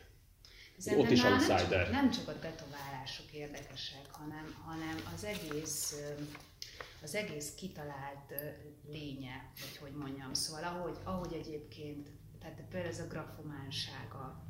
Ott 0.97 1.11
is 1.11 1.25
outsider. 1.25 1.69
Nem 1.69 1.71
csak, 1.71 1.91
nem 1.91 2.11
csak 2.11 2.29
a 2.29 2.39
tetoválások 2.39 3.33
érdekesek, 3.33 4.07
hanem, 4.11 4.55
hanem 4.67 4.97
az 5.15 5.25
egész 5.25 6.03
az 7.03 7.15
egész 7.15 7.55
kitalált 7.55 8.35
lénye, 8.89 9.51
vagy 9.61 9.77
hogy 9.81 9.93
mondjam. 9.93 10.35
Szóval 10.35 10.65
ahogy, 10.65 10.97
ahogy 11.05 11.33
egyébként, 11.33 12.09
tehát 12.41 12.63
például 12.71 12.93
ez 12.93 13.01
a 13.01 13.07
grafománsága, 13.07 14.43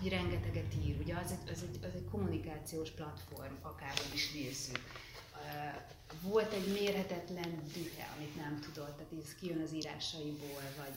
hogy 0.00 0.08
rengeteget 0.08 0.74
ír, 0.84 1.00
ugye 1.00 1.16
az 1.16 1.30
egy, 1.30 1.50
az 1.50 1.62
egy, 1.62 1.84
az 1.84 1.94
egy 1.94 2.08
kommunikációs 2.10 2.90
platform, 2.90 3.54
akárhogy 3.62 4.14
is 4.14 4.32
nézzük. 4.32 4.80
Volt 6.22 6.52
egy 6.52 6.72
mérhetetlen 6.72 7.62
dühe, 7.72 8.08
amit 8.16 8.36
nem 8.36 8.60
tudott, 8.60 8.96
tehát 8.96 9.24
ez 9.24 9.34
kijön 9.34 9.60
az 9.60 9.72
írásaiból, 9.72 10.62
vagy, 10.76 10.94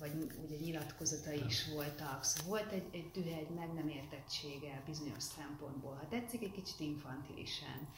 vagy 0.00 0.32
ugye 0.44 0.56
nyilatkozatai 0.56 1.44
is 1.46 1.68
voltak. 1.74 2.24
Szóval 2.24 2.48
volt 2.48 2.72
egy, 2.72 2.88
egy 2.90 3.10
dühe, 3.10 3.36
egy 3.36 3.48
meg 3.48 3.72
nem 3.72 3.88
értettsége 3.88 4.82
bizonyos 4.86 5.22
szempontból. 5.22 5.94
Ha 5.94 6.08
tetszik, 6.08 6.42
egy 6.42 6.52
kicsit 6.52 6.80
infantilisen 6.80 7.88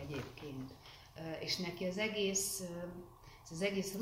egyébként 0.00 0.72
és 1.40 1.56
neki 1.56 1.84
az 1.84 1.98
egész, 1.98 2.62
az 3.50 3.62
egész 3.62 3.94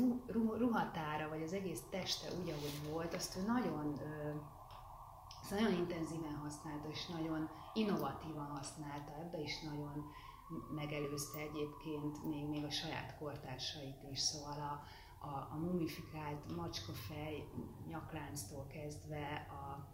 ruhatára, 0.57 1.29
vagy 1.29 1.41
az 1.41 1.53
egész 1.53 1.79
teste 1.89 2.27
úgy, 2.41 2.49
ahogy 2.49 2.91
volt, 2.91 3.13
azt 3.13 3.35
ő 3.35 3.41
nagyon, 3.41 4.01
azt 5.51 5.59
nagyon 5.59 5.77
intenzíven 5.77 6.35
használta, 6.35 6.89
és 6.89 7.05
nagyon 7.05 7.49
innovatívan 7.73 8.45
használta, 8.45 9.11
ebbe 9.21 9.39
is 9.39 9.61
nagyon 9.61 10.05
megelőzte 10.75 11.39
egyébként 11.39 12.25
még, 12.29 12.47
még 12.47 12.63
a 12.63 12.69
saját 12.69 13.17
kortársait 13.17 14.03
is, 14.11 14.19
szóval 14.19 14.59
a, 14.59 14.83
a, 15.27 15.47
a 15.51 15.57
mumifikált 15.57 16.55
macskafej 16.55 17.43
nyaklánctól 17.87 18.67
kezdve 18.67 19.47
a, 19.49 19.87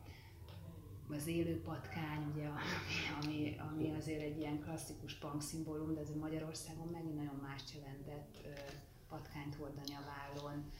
az 1.14 1.28
élő 1.28 1.62
patkány, 1.62 2.32
ugye, 2.34 2.50
ami, 3.22 3.56
ami 3.70 3.96
azért 3.96 4.22
egy 4.22 4.38
ilyen 4.38 4.60
klasszikus 4.60 5.18
punk 5.18 5.42
szimbólum, 5.42 5.94
de 5.94 6.00
ez 6.00 6.16
Magyarországon 6.16 6.88
megint 6.88 7.16
nagyon 7.16 7.40
más 7.42 7.64
jelentett 7.76 8.48
patkányt 9.14 9.56
hordani 9.56 9.94
a 9.94 10.04
vállon. 10.12 10.72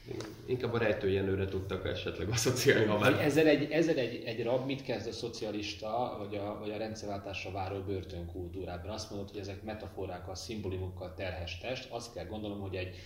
Inkább 0.46 0.72
a 0.72 0.78
rejtőjenőre 0.78 1.48
tudtak 1.48 1.86
esetleg 1.86 2.28
asszociálni, 2.28 2.84
ha 2.84 2.98
már... 2.98 3.12
Ezzel 3.12 3.46
egy, 3.46 3.70
ezzel 3.70 3.96
egy, 3.96 4.22
egy 4.24 4.42
rab 4.42 4.66
mit 4.66 4.82
kezd 4.82 5.06
a 5.06 5.12
szocialista, 5.12 6.16
vagy 6.18 6.36
a, 6.36 6.58
vagy 6.58 6.70
a 6.70 6.76
rendszerváltásra 6.76 7.50
váró 7.50 7.80
börtönkultúrában? 7.80 8.90
Azt 8.90 9.10
mondod, 9.10 9.30
hogy 9.30 9.40
ezek 9.40 9.62
metaforákkal, 9.62 10.34
szimbólumokkal 10.34 11.14
terhes 11.14 11.58
test. 11.58 11.90
Azt 11.90 12.14
kell 12.14 12.26
gondolom, 12.26 12.60
hogy 12.60 12.74
egy 12.74 12.96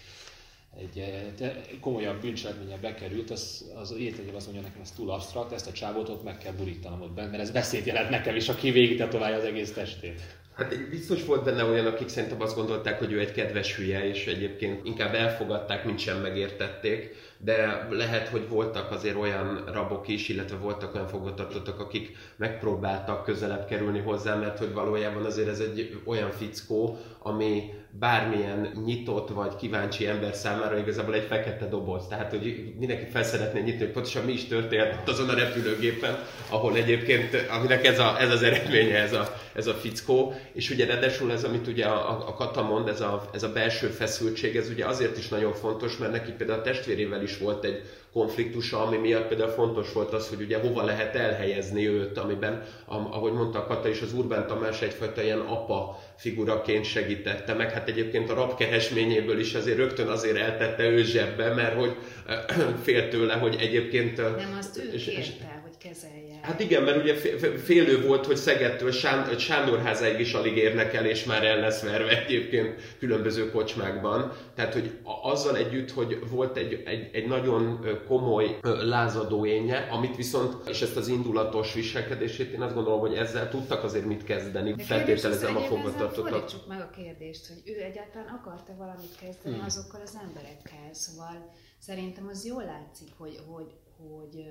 egy 0.76 0.98
eh, 1.40 1.52
komolyabb 1.80 2.20
bűncselekménye 2.20 2.76
bekerült, 2.76 3.30
az, 3.30 3.72
az 3.74 3.94
értegyel 3.98 4.34
azt 4.34 4.46
mondja 4.46 4.66
nekem, 4.66 4.80
ez 4.80 4.90
túl 4.90 5.10
absztrakt, 5.10 5.52
ezt 5.52 5.66
a 5.66 5.72
csávót 5.72 6.08
ott 6.08 6.24
meg 6.24 6.38
kell 6.38 6.52
burítanom 6.52 7.00
ott 7.00 7.12
benne, 7.12 7.30
mert 7.30 7.42
ez 7.42 7.50
beszéd 7.50 7.86
jelent 7.86 8.10
nekem 8.10 8.36
is, 8.36 8.48
aki 8.48 8.70
végig 8.70 8.98
tetoválja 8.98 9.36
az 9.36 9.44
egész 9.44 9.72
testét. 9.72 10.20
Hát 10.58 10.88
biztos 10.88 11.24
volt 11.24 11.44
benne 11.44 11.64
olyan, 11.64 11.86
akik 11.86 12.08
szerintem 12.08 12.42
azt 12.42 12.54
gondolták, 12.54 12.98
hogy 12.98 13.12
ő 13.12 13.20
egy 13.20 13.32
kedves 13.32 13.76
hülye, 13.76 14.08
és 14.08 14.26
egyébként 14.26 14.86
inkább 14.86 15.14
elfogadták, 15.14 15.84
mint 15.84 15.98
sem 15.98 16.20
megértették, 16.20 17.14
de 17.44 17.86
lehet, 17.90 18.28
hogy 18.28 18.48
voltak 18.48 18.90
azért 18.90 19.16
olyan 19.16 19.64
rabok 19.72 20.08
is, 20.08 20.28
illetve 20.28 20.56
voltak 20.56 20.94
olyan 20.94 21.08
fogvatartottak, 21.08 21.80
akik 21.80 22.16
megpróbáltak 22.36 23.24
közelebb 23.24 23.66
kerülni 23.66 23.98
hozzá, 23.98 24.34
mert 24.34 24.58
hogy 24.58 24.72
valójában 24.72 25.24
azért 25.24 25.48
ez 25.48 25.60
egy 25.60 26.00
olyan 26.04 26.30
fickó, 26.30 26.98
ami 27.18 27.72
bármilyen 27.90 28.70
nyitott 28.84 29.28
vagy 29.28 29.56
kíváncsi 29.56 30.06
ember 30.06 30.34
számára 30.34 30.78
igazából 30.78 31.14
egy 31.14 31.26
fekete 31.28 31.68
doboz. 31.68 32.06
Tehát, 32.06 32.30
hogy 32.30 32.74
mindenki 32.78 33.10
fel 33.10 33.22
szeretné 33.22 33.60
nyitni, 33.60 33.84
hogy 33.84 33.92
pontosan 33.92 34.24
mi 34.24 34.32
is 34.32 34.44
történt 34.44 35.08
azon 35.08 35.28
a 35.28 35.34
repülőgépen, 35.34 36.18
ahol 36.50 36.76
egyébként, 36.76 37.46
aminek 37.50 37.86
ez, 37.86 37.98
a, 37.98 38.20
ez 38.20 38.30
az 38.30 38.42
eredménye, 38.42 38.96
ez 38.96 39.12
a, 39.12 39.34
ez 39.54 39.66
a 39.66 39.72
fickó. 39.72 40.34
És 40.52 40.70
ugye 40.70 40.86
ráadásul 40.86 41.32
ez, 41.32 41.44
amit 41.44 41.66
ugye 41.66 41.84
a, 41.84 42.28
a 42.28 42.34
Kata 42.34 42.62
mond, 42.62 42.88
ez 42.88 43.00
a, 43.00 43.28
ez 43.32 43.42
a 43.42 43.52
belső 43.52 43.86
feszültség, 43.86 44.56
ez 44.56 44.68
ugye 44.70 44.86
azért 44.86 45.18
is 45.18 45.28
nagyon 45.28 45.52
fontos, 45.52 45.96
mert 45.96 46.12
neki 46.12 46.32
például 46.32 46.58
a 46.58 46.62
testvérével 46.62 47.22
is 47.22 47.27
volt 47.36 47.64
egy 47.64 47.82
konfliktusa, 48.12 48.82
ami 48.82 48.96
miatt 48.96 49.28
például 49.28 49.50
fontos 49.50 49.92
volt 49.92 50.12
az, 50.12 50.28
hogy 50.28 50.40
ugye 50.40 50.58
hova 50.58 50.84
lehet 50.84 51.14
elhelyezni 51.14 51.88
őt, 51.88 52.18
amiben, 52.18 52.64
ahogy 52.86 53.32
mondta 53.32 53.66
Kata 53.66 53.88
is, 53.88 54.00
az 54.00 54.12
Urbán 54.12 54.46
Tamás 54.46 54.82
egyfajta 54.82 55.22
ilyen 55.22 55.38
apa 55.38 55.98
figuraként 56.16 56.84
segítette 56.84 57.54
meg. 57.54 57.72
Hát 57.72 57.88
egyébként 57.88 58.30
a 58.30 58.34
rabkeresményéből 58.34 59.38
is 59.38 59.54
azért 59.54 59.76
rögtön 59.76 60.08
azért 60.08 60.36
eltette 60.36 60.88
ő 60.88 61.02
zsebbe, 61.02 61.54
mert 61.54 61.74
hogy 61.74 61.96
fél 62.84 63.08
tőle, 63.08 63.34
hogy 63.34 63.56
egyébként... 63.58 64.16
Nem, 64.16 64.56
azt 64.58 64.78
ő 64.78 64.90
kérte, 64.90 65.62
hogy 65.62 65.76
kezelje. 65.78 66.27
Hát 66.48 66.60
igen, 66.60 66.82
mert 66.82 67.02
ugye 67.02 67.14
félő 67.58 68.06
volt, 68.06 68.26
hogy 68.26 68.36
Szegedtől 68.36 68.90
Sándorházáig 69.38 70.20
is 70.20 70.32
alig 70.32 70.56
érnek 70.56 70.94
el, 70.94 71.06
és 71.06 71.24
már 71.24 71.44
el 71.44 71.60
lesz 71.60 71.82
verve 71.82 72.24
egyébként 72.24 72.96
különböző 72.98 73.50
kocsmákban. 73.50 74.32
Tehát, 74.54 74.72
hogy 74.72 74.90
azzal 75.22 75.56
együtt, 75.56 75.90
hogy 75.90 76.18
volt 76.30 76.56
egy, 76.56 76.82
egy, 76.86 77.10
egy 77.12 77.26
nagyon 77.26 77.86
komoly 78.06 78.58
lázadóénye, 78.62 79.88
amit 79.90 80.16
viszont, 80.16 80.68
és 80.68 80.82
ezt 80.82 80.96
az 80.96 81.08
indulatos 81.08 81.74
viselkedését, 81.74 82.52
én 82.52 82.62
azt 82.62 82.74
gondolom, 82.74 83.00
hogy 83.00 83.14
ezzel 83.14 83.48
tudtak 83.48 83.84
azért 83.84 84.06
mit 84.06 84.24
kezdeni. 84.24 84.74
Feltételezem 84.78 85.56
a 85.56 85.60
fogvatartottak. 85.60 86.66
Meg 86.68 86.80
a 86.80 86.90
kérdést, 86.96 87.46
hogy 87.46 87.72
ő 87.72 87.82
egyáltalán 87.82 88.40
akarta 88.42 88.74
valamit 88.76 89.16
kezdeni 89.20 89.54
hmm. 89.54 89.64
azokkal 89.64 90.00
az 90.04 90.18
emberekkel. 90.28 90.88
Szóval 90.92 91.52
szerintem 91.78 92.28
az 92.30 92.46
jól 92.46 92.64
látszik, 92.64 93.08
hogy, 93.16 93.38
hogy, 93.46 93.72
hogy 93.96 94.44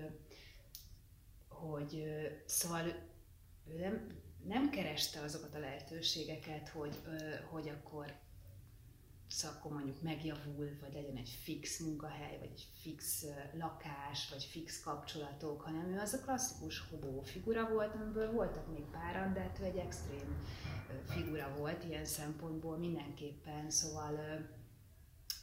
hogy 1.57 2.03
szóval 2.45 2.85
ő 3.67 3.79
nem, 3.79 4.21
nem 4.43 4.69
kereste 4.69 5.21
azokat 5.21 5.55
a 5.55 5.59
lehetőségeket, 5.59 6.69
hogy, 6.69 6.95
hogy 7.49 7.69
akkor 7.69 8.13
szóval 9.27 9.57
akkor 9.57 9.71
mondjuk 9.71 10.01
megjavul, 10.01 10.77
vagy 10.81 10.93
legyen 10.93 11.15
egy 11.15 11.29
fix 11.43 11.79
munkahely, 11.79 12.37
vagy 12.39 12.49
egy 12.51 12.67
fix 12.81 13.25
lakás, 13.53 14.29
vagy 14.29 14.43
fix 14.43 14.79
kapcsolatok, 14.79 15.61
hanem 15.61 15.93
ő 15.93 15.99
az 15.99 16.13
a 16.13 16.19
klasszikus 16.19 16.83
hobó 16.89 17.21
figura 17.21 17.69
volt, 17.69 17.95
amiből 17.95 18.31
voltak 18.31 18.71
még 18.71 18.83
páran, 18.91 19.33
de 19.33 19.39
hát 19.39 19.59
ő 19.59 19.63
egy 19.63 19.77
extrém 19.77 20.45
figura 21.07 21.55
volt 21.57 21.83
ilyen 21.83 22.05
szempontból 22.05 22.77
mindenképpen, 22.77 23.69
szóval 23.69 24.19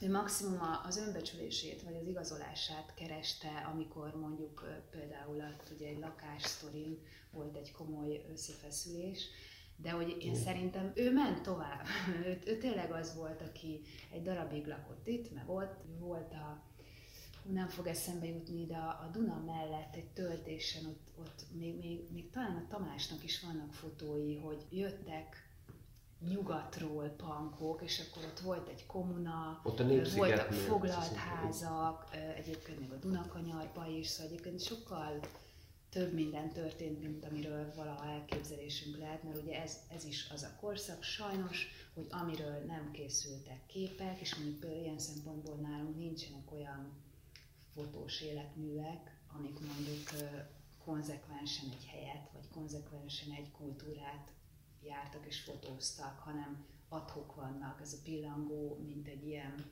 ő 0.01 0.11
maximum 0.11 0.61
az 0.87 0.97
önbecsülését 0.97 1.83
vagy 1.83 1.97
az 2.01 2.07
igazolását 2.07 2.95
kereste, 2.95 3.71
amikor 3.73 4.17
mondjuk 4.17 4.65
például 4.91 5.43
ugye 5.75 5.87
egy 5.87 5.99
lakássztorin 5.99 6.99
volt 7.31 7.57
egy 7.57 7.73
komoly 7.73 8.25
összefeszülés, 8.31 9.29
de 9.77 9.91
hogy 9.91 10.17
én 10.21 10.35
szerintem 10.35 10.93
ő 10.95 11.13
ment 11.13 11.43
tovább. 11.43 11.87
ő, 12.27 12.41
ő 12.47 12.59
tényleg 12.59 12.93
az 12.93 13.17
volt, 13.17 13.43
aki 13.43 13.81
egy 14.13 14.23
darabig 14.23 14.67
lakott 14.67 15.07
itt, 15.07 15.33
meg 15.33 15.49
ott. 15.51 15.75
Volt 15.99 16.33
a, 16.33 16.63
nem 17.53 17.69
fog 17.69 17.87
eszembe 17.87 18.27
jutni, 18.27 18.67
de 18.67 18.77
a, 18.77 18.89
a 18.89 19.11
Duna 19.13 19.43
mellett 19.47 19.95
egy 19.95 20.09
töltésen, 20.09 20.87
ott, 20.87 21.11
ott 21.19 21.45
még, 21.53 21.79
még, 21.79 22.01
még 22.13 22.31
talán 22.31 22.57
a 22.57 22.67
Tamásnak 22.69 23.25
is 23.25 23.41
vannak 23.41 23.73
fotói, 23.73 24.37
hogy 24.37 24.67
jöttek 24.71 25.44
nyugatról 26.29 27.09
pankok, 27.09 27.83
és 27.83 28.03
akkor 28.09 28.25
ott 28.25 28.41
volt 28.41 28.69
egy 28.69 28.87
komuna, 28.87 29.61
ott 29.63 29.81
a 29.81 29.85
voltak 30.17 30.53
foglalt 30.53 31.15
házak, 31.15 32.09
egyébként 32.37 32.81
még 32.81 32.91
a 32.93 32.97
Dunakanyarba 32.97 33.87
is, 33.87 34.07
szóval 34.07 34.33
egyébként 34.33 34.63
sokkal 34.63 35.21
több 35.91 36.13
minden 36.13 36.53
történt, 36.53 37.01
mint 37.03 37.25
amiről 37.25 37.73
valaha 37.75 38.07
elképzelésünk 38.07 38.99
lehet, 38.99 39.23
mert 39.23 39.43
ugye 39.43 39.63
ez, 39.63 39.79
ez 39.89 40.05
is 40.05 40.29
az 40.35 40.43
a 40.43 40.57
korszak. 40.61 41.03
Sajnos, 41.03 41.69
hogy 41.95 42.07
amiről 42.11 42.65
nem 42.67 42.91
készültek 42.91 43.67
képek, 43.67 44.21
és 44.21 44.35
mondjuk 44.35 44.65
ilyen 44.83 44.99
szempontból 44.99 45.55
nálunk 45.55 45.97
nincsenek 45.97 46.53
olyan 46.53 46.93
fotós 47.75 48.21
életművek, 48.21 49.21
amik 49.37 49.59
mondjuk 49.61 50.31
konzekvensen 50.85 51.69
egy 51.71 51.87
helyet, 51.87 52.31
vagy 52.33 52.49
konzekvensen 52.49 53.35
egy 53.35 53.51
kultúrát 53.51 54.33
jártak 54.87 55.27
és 55.27 55.41
fotóztak, 55.41 56.19
hanem 56.19 56.67
adhok 56.89 57.35
vannak. 57.35 57.81
Ez 57.81 57.93
a 57.93 58.03
pillangó, 58.05 58.79
mint 58.87 59.09
egy 59.09 59.27
ilyen, 59.27 59.71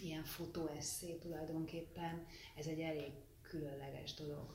ilyen 0.00 0.24
fotóesszé 0.24 1.14
tulajdonképpen, 1.14 2.26
ez 2.56 2.66
egy 2.66 2.80
elég 2.80 3.12
különleges 3.42 4.14
dolog. 4.14 4.52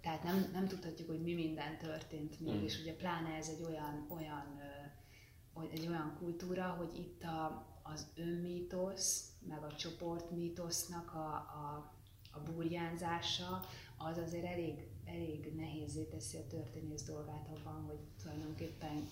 Tehát 0.00 0.22
nem, 0.22 0.48
nem 0.52 0.68
tudhatjuk, 0.68 1.08
hogy 1.08 1.22
mi 1.22 1.34
minden 1.34 1.78
történt 1.78 2.40
még, 2.40 2.54
mm. 2.54 2.64
és 2.64 2.80
ugye 2.80 2.94
pláne 2.94 3.34
ez 3.34 3.48
egy 3.48 3.62
olyan, 3.62 4.06
olyan, 4.08 4.60
egy 5.72 5.86
olyan 5.86 6.16
kultúra, 6.18 6.68
hogy 6.68 6.98
itt 6.98 7.22
a, 7.22 7.66
az 7.82 8.06
önmítosz, 8.16 9.32
meg 9.48 9.62
a 9.62 9.74
csoportmítosznak 9.74 11.14
a, 11.14 11.34
a, 11.34 11.92
a 12.30 12.40
burjánzása, 12.40 13.64
az 13.96 14.18
azért 14.18 14.44
elég, 14.44 14.93
elég 15.06 15.52
nehézé 15.56 16.02
teszi 16.02 16.36
a 16.36 16.46
történész 16.46 17.02
dolgát 17.02 17.48
abban, 17.48 17.84
hogy 17.86 17.98
tulajdonképpen 18.22 19.08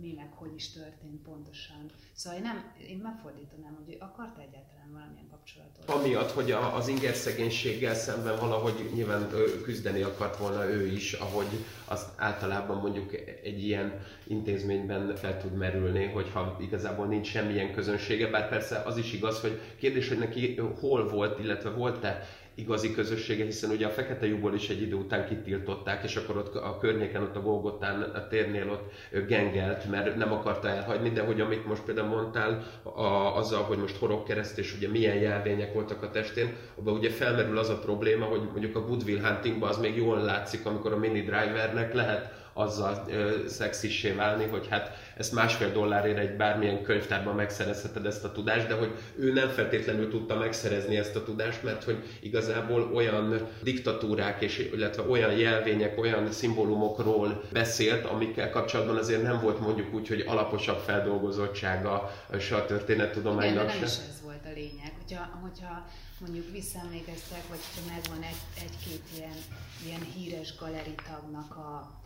mi 0.00 0.12
meg 0.16 0.32
hogy 0.34 0.54
is 0.54 0.70
történt 0.70 1.22
pontosan. 1.22 1.90
Szóval 2.12 2.38
én, 2.38 2.44
nem, 2.44 2.72
én 2.88 2.98
megfordítanám, 3.02 3.78
hogy 3.84 3.96
akart 4.00 4.38
egyáltalán 4.38 4.92
valamilyen 4.92 5.28
kapcsolatot. 5.30 5.88
Amiatt, 5.90 6.30
hogy 6.30 6.50
a, 6.50 6.76
az 6.76 6.88
inger 6.88 7.14
szegénységgel 7.14 7.94
szemben 7.94 8.38
valahogy 8.40 8.90
nyilván 8.94 9.28
küzdeni 9.62 10.02
akart 10.02 10.36
volna 10.36 10.70
ő 10.70 10.86
is, 10.86 11.12
ahogy 11.12 11.46
az 11.84 12.06
általában 12.16 12.76
mondjuk 12.76 13.14
egy 13.42 13.62
ilyen 13.64 14.00
intézményben 14.26 15.16
fel 15.16 15.40
tud 15.40 15.52
merülni, 15.52 16.04
hogyha 16.04 16.56
igazából 16.60 17.06
nincs 17.06 17.26
semmilyen 17.26 17.72
közönsége, 17.72 18.30
bár 18.30 18.48
persze 18.48 18.78
az 18.78 18.96
is 18.96 19.12
igaz, 19.12 19.40
hogy 19.40 19.60
kérdés, 19.78 20.08
hogy 20.08 20.18
neki 20.18 20.54
hol 20.80 21.08
volt, 21.08 21.38
illetve 21.38 21.70
volt-e 21.70 22.28
igazi 22.54 22.94
közössége, 22.94 23.44
hiszen 23.44 23.70
ugye 23.70 23.86
a 23.86 23.90
Fekete 23.90 24.26
lyukból 24.26 24.54
is 24.54 24.68
egy 24.68 24.82
idő 24.82 24.94
után 24.94 25.26
kitiltották, 25.26 26.04
és 26.04 26.16
akkor 26.16 26.36
ott 26.36 26.54
a 26.54 26.78
környéken, 26.80 27.22
ott 27.22 27.36
a 27.36 27.40
Golgotán 27.40 28.02
a 28.02 28.26
térnél 28.26 28.70
ott 28.70 28.92
gengelt, 29.26 29.90
mert 29.90 30.16
nem 30.16 30.32
akarta 30.32 30.68
elhagyni, 30.68 31.10
de 31.10 31.22
hogy 31.22 31.40
amit 31.40 31.66
most 31.66 31.82
például 31.82 32.08
mondtál, 32.08 32.62
a, 32.82 33.36
azzal, 33.36 33.62
hogy 33.62 33.78
most 33.78 33.98
kereszt, 34.26 34.58
és 34.58 34.74
ugye 34.76 34.88
milyen 34.88 35.16
jelvények 35.16 35.72
voltak 35.72 36.02
a 36.02 36.10
testén, 36.10 36.56
abban 36.78 36.94
ugye 36.94 37.10
felmerül 37.10 37.58
az 37.58 37.68
a 37.68 37.78
probléma, 37.78 38.24
hogy 38.24 38.42
mondjuk 38.50 38.76
a 38.76 38.84
Goodwill 38.86 39.20
Huntingban 39.20 39.68
az 39.68 39.78
még 39.78 39.96
jól 39.96 40.18
látszik, 40.20 40.66
amikor 40.66 40.92
a 40.92 40.98
mini 40.98 41.20
drivernek 41.20 41.94
lehet 41.94 42.43
azzal 42.54 43.04
ö, 43.08 43.48
szexissé 43.48 44.10
válni, 44.10 44.44
hogy 44.44 44.66
hát 44.70 44.98
ezt 45.16 45.32
másfél 45.32 45.72
dollárért 45.72 46.18
egy 46.18 46.36
bármilyen 46.36 46.82
könyvtárban 46.82 47.34
megszerezheted 47.34 48.06
ezt 48.06 48.24
a 48.24 48.32
tudást, 48.32 48.66
de 48.66 48.74
hogy 48.74 48.90
ő 49.16 49.32
nem 49.32 49.48
feltétlenül 49.48 50.10
tudta 50.10 50.36
megszerezni 50.36 50.96
ezt 50.96 51.16
a 51.16 51.24
tudást, 51.24 51.62
mert 51.62 51.84
hogy 51.84 52.18
igazából 52.20 52.90
olyan 52.94 53.48
diktatúrák, 53.62 54.42
és, 54.42 54.58
illetve 54.74 55.02
olyan 55.02 55.32
jelvények, 55.32 55.98
olyan 55.98 56.32
szimbólumokról 56.32 57.42
beszélt, 57.52 58.04
amikkel 58.04 58.50
kapcsolatban 58.50 58.96
azért 58.96 59.22
nem 59.22 59.40
volt 59.40 59.60
mondjuk 59.60 59.94
úgy, 59.94 60.08
hogy 60.08 60.24
alaposabb 60.26 60.78
feldolgozottsága 60.78 62.10
se 62.38 62.56
a 62.56 62.66
történettudománynak 62.66 63.64
Igen, 63.64 63.74
nem 63.74 63.84
is 63.84 63.90
ez 63.90 64.20
volt 64.22 64.44
a 64.44 64.52
lényeg. 64.54 64.92
Hogyha, 65.00 65.38
hogyha 65.42 65.86
mondjuk 66.20 66.50
visszaemlékeztek, 66.52 67.48
vagy 67.48 67.58
ha 67.74 67.92
megvan 67.94 68.22
egy, 68.22 68.62
egy-két 68.64 69.02
ilyen, 69.16 69.38
ilyen 69.86 70.00
híres 70.14 70.56
galeritagnak 70.56 71.56
a, 71.56 72.02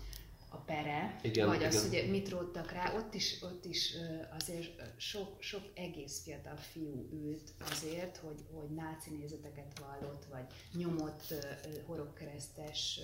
a 0.48 0.56
pere, 0.56 1.18
igen, 1.22 1.46
vagy 1.46 1.56
igen. 1.56 1.68
az, 1.68 1.88
hogy 1.88 2.10
mit 2.10 2.28
róttak 2.28 2.72
rá, 2.72 2.94
ott 2.96 3.14
is, 3.14 3.42
ott 3.42 3.64
is 3.64 3.94
azért 4.38 4.82
sok, 4.96 5.42
sok 5.42 5.62
egész 5.74 6.22
fiatal 6.22 6.56
fiú 6.56 7.08
ült 7.12 7.54
azért, 7.70 8.16
hogy, 8.16 8.44
hogy 8.52 8.70
náci 8.70 9.10
nézeteket 9.10 9.78
vallott, 9.78 10.24
vagy 10.30 10.46
nyomott 10.72 11.34
horogkeresztes 11.86 13.00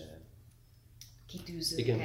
kitűzőket. 1.26 1.86
Igen, 1.86 1.98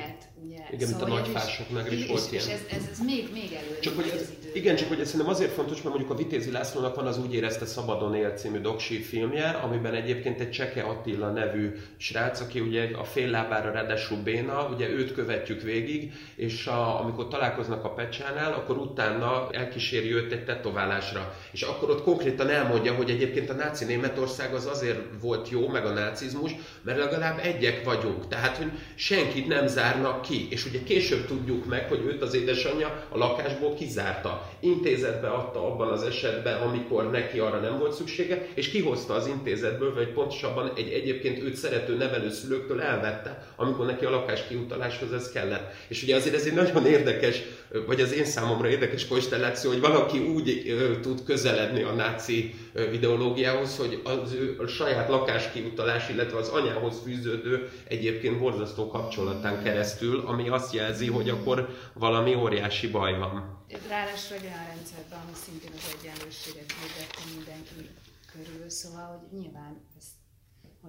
ugye? 0.45 0.63
igen 0.71 0.87
szóval 0.87 1.07
mint 1.07 1.19
a 1.19 1.21
nagy 1.21 1.41
fásoknak 1.41 1.91
is 1.91 2.07
volt 2.07 2.31
ilyen. 2.31 2.45
És 2.45 2.53
ez, 2.53 2.61
ez, 2.69 2.87
ez 2.91 2.99
még, 2.99 3.29
még 3.33 3.53
előre 3.53 3.79
csak 3.79 3.95
hogy 3.95 4.11
ez, 4.15 4.31
Igen, 4.53 4.75
csak 4.75 4.87
hogy 4.87 4.99
ez 4.99 5.05
szerintem 5.05 5.29
azért 5.29 5.51
fontos, 5.51 5.81
mert 5.81 5.95
mondjuk 5.95 6.11
a 6.11 6.15
Vitézi 6.15 6.51
Lászlónak 6.51 6.95
van 6.95 7.07
az 7.07 7.17
Úgy 7.17 7.33
érezte 7.33 7.65
Szabadon 7.65 8.15
él 8.15 8.29
című 8.29 8.59
doksi 8.59 9.01
filmje, 9.01 9.49
amiben 9.49 9.93
egyébként 9.93 10.39
egy 10.39 10.49
Cseke 10.49 10.83
Attila 10.83 11.31
nevű 11.31 11.75
srác, 11.97 12.39
aki 12.39 12.59
ugye 12.59 12.89
a 12.97 13.03
fél 13.03 13.29
lábára 13.29 13.71
ráadásul 13.71 14.17
béna, 14.17 14.69
ugye 14.73 14.89
őt 14.89 15.13
követjük 15.13 15.61
végig, 15.61 16.13
és 16.35 16.67
a, 16.67 17.01
amikor 17.01 17.27
találkoznak 17.27 17.83
a 17.83 17.93
Pecsánál, 17.93 18.53
akkor 18.53 18.77
utána 18.77 19.49
elkíséri 19.51 20.13
őt 20.13 20.31
egy 20.31 20.45
tetoválásra. 20.45 21.35
És 21.51 21.61
akkor 21.61 21.89
ott 21.89 22.03
konkrétan 22.03 22.49
elmondja, 22.49 22.93
hogy 22.93 23.09
egyébként 23.09 23.49
a 23.49 23.53
náci 23.53 23.85
Németország 23.85 24.53
az 24.53 24.65
azért 24.65 24.99
volt 25.21 25.49
jó, 25.49 25.67
meg 25.67 25.85
a 25.85 25.93
nácizmus, 25.93 26.55
mert 26.81 26.97
legalább 26.97 27.39
egyek 27.43 27.83
vagyunk. 27.83 28.27
Tehát, 28.27 28.57
hogy 28.57 28.71
senkit 29.19 29.47
nem 29.47 29.67
zárnak 29.67 30.21
ki. 30.21 30.47
És 30.49 30.65
ugye 30.65 30.79
később 30.83 31.25
tudjuk 31.25 31.65
meg, 31.65 31.87
hogy 31.87 32.05
őt 32.05 32.21
az 32.21 32.33
édesanyja 32.33 33.05
a 33.09 33.17
lakásból 33.17 33.73
kizárta. 33.73 34.49
Intézetbe 34.59 35.27
adta 35.27 35.65
abban 35.65 35.87
az 35.87 36.03
esetben, 36.03 36.61
amikor 36.61 37.11
neki 37.11 37.39
arra 37.39 37.59
nem 37.59 37.77
volt 37.77 37.93
szüksége, 37.93 38.47
és 38.53 38.69
kihozta 38.69 39.13
az 39.13 39.27
intézetből, 39.27 39.93
vagy 39.93 40.13
pontosabban 40.13 40.71
egy 40.75 40.91
egyébként 40.91 41.43
őt 41.43 41.55
szerető 41.55 41.95
nevelőszülőktől 41.95 42.81
elvette, 42.81 43.47
amikor 43.55 43.85
neki 43.85 44.05
a 44.05 44.09
lakás 44.09 44.47
kiutaláshoz 44.47 45.13
ez 45.13 45.31
kellett. 45.31 45.73
És 45.87 46.03
ugye 46.03 46.15
azért 46.15 46.35
ez 46.35 46.45
egy 46.45 46.53
nagyon 46.53 46.85
érdekes, 46.85 47.41
vagy 47.85 48.01
az 48.01 48.11
én 48.11 48.25
számomra 48.25 48.69
érdekes 48.69 49.07
konstelláció, 49.07 49.69
hogy 49.71 49.79
valaki 49.79 50.19
úgy 50.19 50.75
tud 51.01 51.23
közeledni 51.23 51.81
a 51.81 51.91
náci 51.91 52.55
ideológiához, 52.93 53.77
hogy 53.77 54.01
az 54.03 54.33
ő 54.33 54.55
a 54.59 54.67
saját 54.67 55.09
lakáskiutalás, 55.09 56.09
illetve 56.09 56.37
az 56.37 56.47
anyához 56.47 57.01
fűződő 57.03 57.69
egyébként 57.87 58.39
borzasztó 58.39 58.87
kapcsolatán 58.87 59.63
keresztül, 59.63 60.19
ami 60.25 60.49
azt 60.49 60.73
jelzi, 60.73 61.07
hogy 61.07 61.29
akkor 61.29 61.69
valami 61.93 62.35
óriási 62.35 62.87
baj 62.87 63.17
van. 63.17 63.63
Ráadásul 63.89 64.35
egy 64.35 64.43
olyan 64.43 64.65
rendszerben, 64.67 65.19
ami 65.19 65.35
szintén 65.45 65.71
az 65.75 65.95
egyenlőséget 65.99 66.73
hirdette 66.79 67.21
mindenki 67.35 67.89
körül, 68.31 68.69
szóval, 68.69 69.05
hogy 69.05 69.39
nyilván 69.39 69.81
ezt 69.97 70.18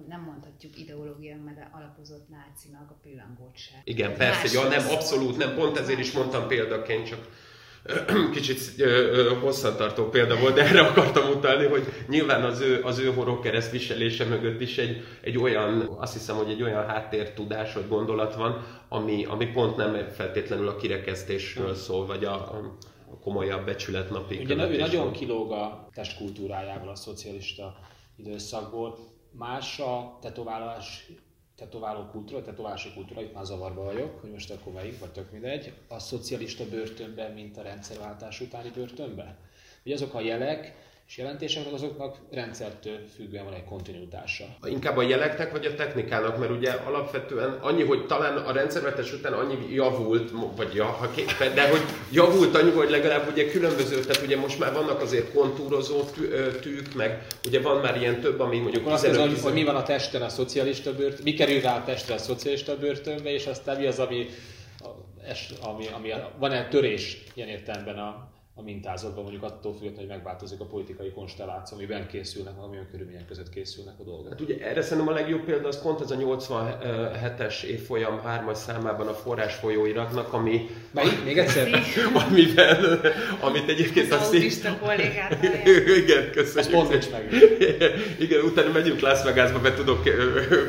nem 0.07 0.21
mondhatjuk 0.21 0.79
ideológia, 0.79 1.35
meg 1.45 1.69
alapozott 1.71 2.29
nácinak 2.29 2.89
a 2.89 2.97
pillangót 3.03 3.57
se. 3.57 3.81
Igen, 3.83 4.15
persze, 4.15 4.59
ja, 4.59 4.67
nem, 4.67 4.89
abszolút 4.89 5.37
nem, 5.37 5.55
pont 5.55 5.77
ezért 5.77 5.99
is 5.99 6.11
mondtam 6.11 6.47
példaként, 6.47 7.07
csak 7.07 7.27
kicsit 8.35 8.59
hosszantartó 9.41 10.09
példa 10.09 10.39
volt, 10.39 10.53
de 10.53 10.63
erre 10.63 10.81
akartam 10.81 11.29
utalni, 11.29 11.65
hogy 11.65 11.83
nyilván 12.07 12.43
az 12.43 12.59
ő, 12.59 12.83
az 12.83 12.99
ő 12.99 13.13
horogkereszt 13.13 13.71
viselése 13.71 14.25
mögött 14.25 14.61
is 14.61 14.77
egy, 14.77 15.03
egy 15.21 15.37
olyan, 15.37 15.95
azt 15.97 16.13
hiszem, 16.13 16.35
hogy 16.35 16.49
egy 16.49 16.63
olyan 16.63 16.85
háttértudás 16.87 17.73
vagy 17.73 17.87
gondolat 17.87 18.35
van, 18.35 18.65
ami, 18.89 19.25
ami 19.25 19.45
pont 19.45 19.75
nem 19.75 20.07
feltétlenül 20.07 20.67
a 20.67 20.75
kirekesztésről 20.75 21.75
szól, 21.75 22.05
vagy 22.05 22.25
a, 22.25 22.33
a 22.33 23.19
komolyabb 23.21 23.65
becsületnapi 23.65 24.37
Ugye 24.37 24.69
ő 24.69 24.77
nagyon 24.77 25.11
kilóg 25.11 25.51
a 25.51 25.89
testkultúrájával 25.93 26.89
a 26.89 26.95
szocialista 26.95 27.79
időszakból. 28.15 28.97
Más 29.31 29.79
a 29.79 30.17
tetoválás 30.21 31.11
tetováló 31.55 32.05
kultúra, 32.05 32.41
tetoválási 32.41 32.93
kultúra, 32.93 33.21
itt 33.21 33.33
már 33.33 33.45
zavarba 33.45 33.83
vagyok, 33.83 34.19
hogy 34.21 34.31
most 34.31 34.51
akkor 34.51 34.73
melyik, 34.73 34.99
vagy 34.99 35.11
tök 35.11 35.31
mindegy, 35.31 35.73
a 35.87 35.99
szocialista 35.99 36.69
börtönben, 36.69 37.31
mint 37.31 37.57
a 37.57 37.61
rendszerváltás 37.61 38.41
utáni 38.41 38.69
börtönben. 38.69 39.37
Ugye 39.85 39.93
azok 39.93 40.13
a 40.13 40.21
jelek, 40.21 40.75
és 41.11 41.17
jelentéseknek 41.17 41.73
azoknak 41.73 42.17
rendszertől 42.31 42.97
függően 43.15 43.43
van 43.43 43.53
egy 43.53 43.63
kontinuitása. 43.63 44.45
Inkább 44.63 44.97
a 44.97 45.01
jeleknek 45.01 45.51
vagy 45.51 45.65
a 45.65 45.75
technikának, 45.75 46.37
mert 46.37 46.51
ugye 46.51 46.71
alapvetően 46.71 47.57
annyi, 47.61 47.83
hogy 47.83 48.05
talán 48.05 48.37
a 48.37 48.51
rendszervetés 48.51 49.13
után 49.13 49.33
annyi 49.33 49.73
javult, 49.73 50.31
vagy 50.55 50.73
ja, 50.73 50.85
ha 50.85 51.11
képen, 51.11 51.55
de 51.55 51.69
hogy 51.69 51.81
javult 52.11 52.55
annyi, 52.55 52.71
hogy 52.71 52.89
legalább 52.89 53.31
ugye 53.31 53.51
különböző, 53.51 53.99
tehát 53.99 54.23
ugye 54.23 54.37
most 54.37 54.59
már 54.59 54.73
vannak 54.73 55.01
azért 55.01 55.33
kontúrozó 55.33 56.03
tűk, 56.61 56.95
meg 56.95 57.27
ugye 57.45 57.61
van 57.61 57.81
már 57.81 57.97
ilyen 57.97 58.19
több, 58.19 58.39
ami 58.39 58.59
mondjuk 58.59 58.85
Akkor 58.85 58.99
15, 58.99 59.31
azt 59.31 59.43
hogy 59.43 59.53
mi 59.53 59.63
van 59.63 59.75
a 59.75 59.83
testen 59.83 60.21
a 60.21 60.29
szocialista 60.29 60.95
börtön, 60.95 61.23
mi 61.23 61.33
kerül 61.33 61.61
rá 61.61 61.75
a 61.75 61.83
testre 61.83 62.13
a 62.13 62.17
szocialista 62.17 62.77
börtönbe, 62.77 63.33
és 63.33 63.45
aztán 63.45 63.77
mi 63.77 63.85
az, 63.85 63.99
ami, 63.99 64.27
ami, 65.61 65.87
ami 65.87 66.13
van-e 66.39 66.67
törés 66.67 67.23
ilyen 67.33 67.49
értelemben 67.49 67.97
a 67.97 68.30
a 68.55 68.61
mintázatban, 68.61 69.23
mondjuk 69.23 69.43
attól 69.43 69.73
függetlenül, 69.73 70.07
hogy 70.07 70.17
megváltozik 70.17 70.59
a 70.59 70.65
politikai 70.65 71.11
konstelláció, 71.11 71.77
amiben 71.77 72.07
készülnek, 72.07 72.57
amilyen 72.57 72.87
körülmények 72.91 73.25
között 73.25 73.49
készülnek 73.49 73.93
a 73.99 74.03
dolgok. 74.03 74.29
Hát 74.29 74.41
ugye 74.41 74.57
erre 74.59 74.81
szerintem 74.81 75.13
a 75.13 75.15
legjobb 75.15 75.43
példa 75.43 75.67
az 75.67 75.81
pont 75.81 76.01
ez 76.01 76.11
a 76.11 76.15
87-es 76.15 77.63
évfolyam 77.63 78.21
3 78.21 78.53
számában 78.53 79.07
a 79.07 79.13
forrás 79.13 79.55
folyóiratnak, 79.55 80.33
ami... 80.33 80.69
Melyik? 80.91 81.23
Még 81.23 81.37
egyszer? 81.37 81.81
amivel, 82.27 83.01
amit 83.39 83.69
egyébként 83.69 84.11
az... 84.11 84.21
Autista 84.21 84.77
kollégát 84.81 85.43
Igen, 86.03 86.31
köszönjük. 86.31 86.93
Ezt 86.93 87.11
meg. 87.11 87.33
Igen, 88.19 88.43
utána 88.43 88.71
megyünk 88.71 88.99
Las 88.99 89.23
Vegasba, 89.23 89.59
be 89.59 89.73
tudok 89.73 90.03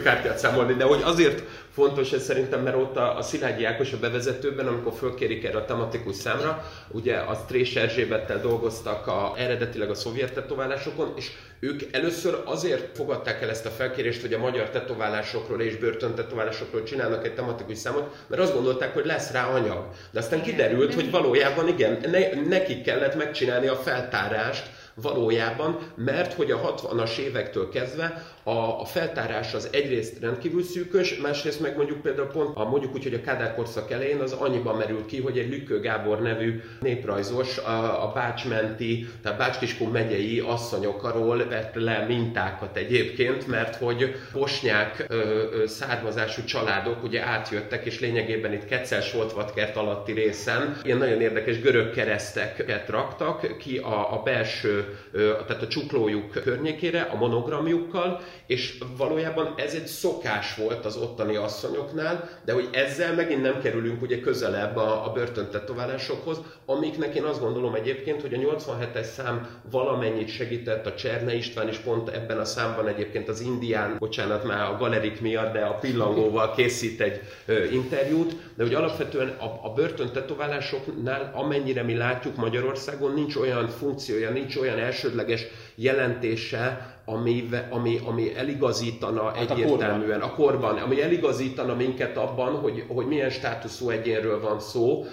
kártyát 0.03 0.39
számolni, 0.39 0.75
de 0.75 0.85
hogy 0.85 1.01
azért 1.03 1.43
fontos 1.73 2.13
ez 2.13 2.25
szerintem, 2.25 2.63
mert 2.63 2.77
ott 2.77 2.97
a, 2.97 3.17
a 3.17 3.23
Szilágyi 3.23 3.65
Ákos 3.65 3.93
a 3.93 3.99
bevezetőben, 3.99 4.67
amikor 4.67 4.93
fölkérik 4.93 5.45
erre 5.45 5.59
a 5.59 5.65
tematikus 5.65 6.17
számra, 6.17 6.65
ugye 6.89 7.17
a 7.17 7.35
Strés 7.35 7.77
Erzsébettel 7.77 8.41
dolgoztak 8.41 9.07
a, 9.07 9.35
eredetileg 9.37 9.91
a 9.91 9.95
szovjet 9.95 10.33
tetoválásokon, 10.33 11.13
és 11.17 11.31
ők 11.61 11.83
először 11.93 12.43
azért 12.45 12.97
fogadták 12.97 13.43
el 13.43 13.49
ezt 13.49 13.67
a 13.67 13.71
felkérést, 13.71 14.21
hogy 14.21 14.33
a 14.33 14.39
magyar 14.39 14.71
tetoválásokról 14.71 15.61
és 15.61 15.77
börtöntetoválásokról 15.77 16.83
csinálnak 16.83 17.25
egy 17.25 17.35
tematikus 17.35 17.79
számot, 17.79 18.17
mert 18.27 18.43
azt 18.43 18.55
gondolták, 18.55 18.95
hogy 18.95 19.07
lesz 19.07 19.31
rá 19.31 19.47
anyag. 19.47 19.89
De 20.11 20.19
aztán 20.19 20.43
kiderült, 20.43 20.95
hogy 20.95 21.11
valójában 21.11 21.69
igen, 21.69 21.99
ne, 22.11 22.43
nekik 22.49 22.83
kellett 22.83 23.15
megcsinálni 23.15 23.67
a 23.67 23.77
feltárást, 23.77 24.71
valójában, 24.95 25.79
mert 25.95 26.33
hogy 26.33 26.51
a 26.51 26.75
60-as 26.75 27.17
évektől 27.17 27.69
kezdve 27.69 28.27
a, 28.45 28.81
a 28.81 28.85
feltárás 28.85 29.55
az 29.55 29.69
egyrészt 29.73 30.21
rendkívül 30.21 30.63
szűkös, 30.63 31.17
másrészt 31.17 31.61
meg 31.61 31.77
mondjuk 31.77 32.01
például 32.01 32.29
pont 32.29 32.57
a, 32.57 32.69
mondjuk 32.69 32.95
úgy, 32.95 33.03
hogy 33.03 33.15
a 33.15 33.21
Kádár 33.21 33.55
korszak 33.55 33.91
elején 33.91 34.21
az 34.21 34.33
annyiban 34.33 34.77
merült 34.77 35.07
ki, 35.07 35.21
hogy 35.21 35.39
egy 35.39 35.49
Lükkő 35.49 35.81
Gábor 35.81 36.21
nevű 36.21 36.61
néprajzos 36.81 37.59
a, 37.59 38.05
a 38.09 38.13
Bácsmenti, 38.13 39.09
tehát 39.23 39.39
Bácskiskun 39.39 39.91
megyei 39.91 40.39
asszonyokról 40.39 41.47
vett 41.49 41.75
le 41.75 42.05
mintákat 42.09 42.77
egyébként, 42.77 43.47
mert 43.47 43.77
hogy 43.77 44.15
bosnyák 44.33 45.05
ö, 45.09 45.15
ö, 45.53 45.67
származású 45.67 46.45
családok 46.45 47.03
ugye 47.03 47.23
átjöttek, 47.23 47.85
és 47.85 48.01
lényegében 48.01 48.53
itt 48.53 48.65
Kecel-Soltvatkert 48.65 49.77
alatti 49.77 50.13
részen 50.13 50.81
ilyen 50.85 50.99
nagyon 50.99 51.21
érdekes 51.21 51.61
görög 51.61 51.91
kereszteket 51.91 52.89
raktak 52.89 53.57
ki 53.59 53.79
a, 53.79 54.13
a 54.13 54.23
belső, 54.25 54.99
ö, 55.13 55.33
tehát 55.47 55.63
a 55.63 55.69
csuklójuk 55.69 56.31
környékére, 56.31 57.01
a 57.01 57.17
monogramjukkal, 57.17 58.21
és 58.47 58.79
valójában 58.97 59.55
ez 59.57 59.75
egy 59.75 59.87
szokás 59.87 60.55
volt 60.55 60.85
az 60.85 60.97
ottani 60.97 61.37
asszonyoknál, 61.37 62.29
de 62.45 62.53
hogy 62.53 62.69
ezzel 62.73 63.15
megint 63.15 63.43
nem 63.43 63.61
kerülünk 63.61 64.03
ugye 64.03 64.21
közelebb 64.21 64.77
a, 64.77 65.07
a 65.07 65.13
börtöntetoválásokhoz, 65.13 66.41
amiknek 66.67 67.15
én 67.15 67.23
azt 67.23 67.41
gondolom 67.41 67.75
egyébként, 67.75 68.21
hogy 68.21 68.35
a 68.35 68.39
87-es 68.39 69.03
szám 69.03 69.61
valamennyit 69.71 70.29
segített, 70.29 70.87
a 70.87 70.95
Cserne 70.95 71.35
István 71.35 71.69
is 71.69 71.77
pont 71.77 72.09
ebben 72.09 72.39
a 72.39 72.45
számban 72.45 72.89
egyébként 72.89 73.29
az 73.29 73.41
indián, 73.41 73.97
bocsánat 73.99 74.45
már 74.45 74.71
a 74.71 74.77
galerik 74.77 75.21
miatt, 75.21 75.53
de 75.53 75.61
a 75.61 75.75
pillangóval 75.75 76.55
készít 76.55 77.01
egy 77.01 77.21
ö, 77.47 77.65
interjút, 77.65 78.37
de 78.55 78.63
hogy 78.63 78.75
alapvetően 78.75 79.29
a, 79.29 79.67
a 79.67 79.73
börtöntetoválásoknál, 79.73 81.33
amennyire 81.35 81.83
mi 81.83 81.97
látjuk 81.97 82.37
Magyarországon, 82.37 83.15
nincs 83.15 83.37
olyan 83.37 83.69
funkciója, 83.69 84.31
nincs 84.31 84.57
olyan 84.57 84.79
elsődleges 84.79 85.47
jelentése, 85.75 87.01
ami, 87.05 87.49
ami, 87.71 88.01
ami 88.05 88.37
eligazítana 88.37 89.25
hát 89.25 89.51
egyértelműen 89.51 90.21
a 90.21 90.35
korban. 90.35 90.61
a 90.61 90.69
korban, 90.69 90.77
ami 90.77 91.03
eligazítana 91.03 91.75
minket 91.75 92.17
abban, 92.17 92.55
hogy, 92.55 92.85
hogy 92.89 93.07
milyen 93.07 93.31
státuszú 93.31 93.91
egyénről 93.91 94.41
van 94.41 94.61
szó, 94.61 95.05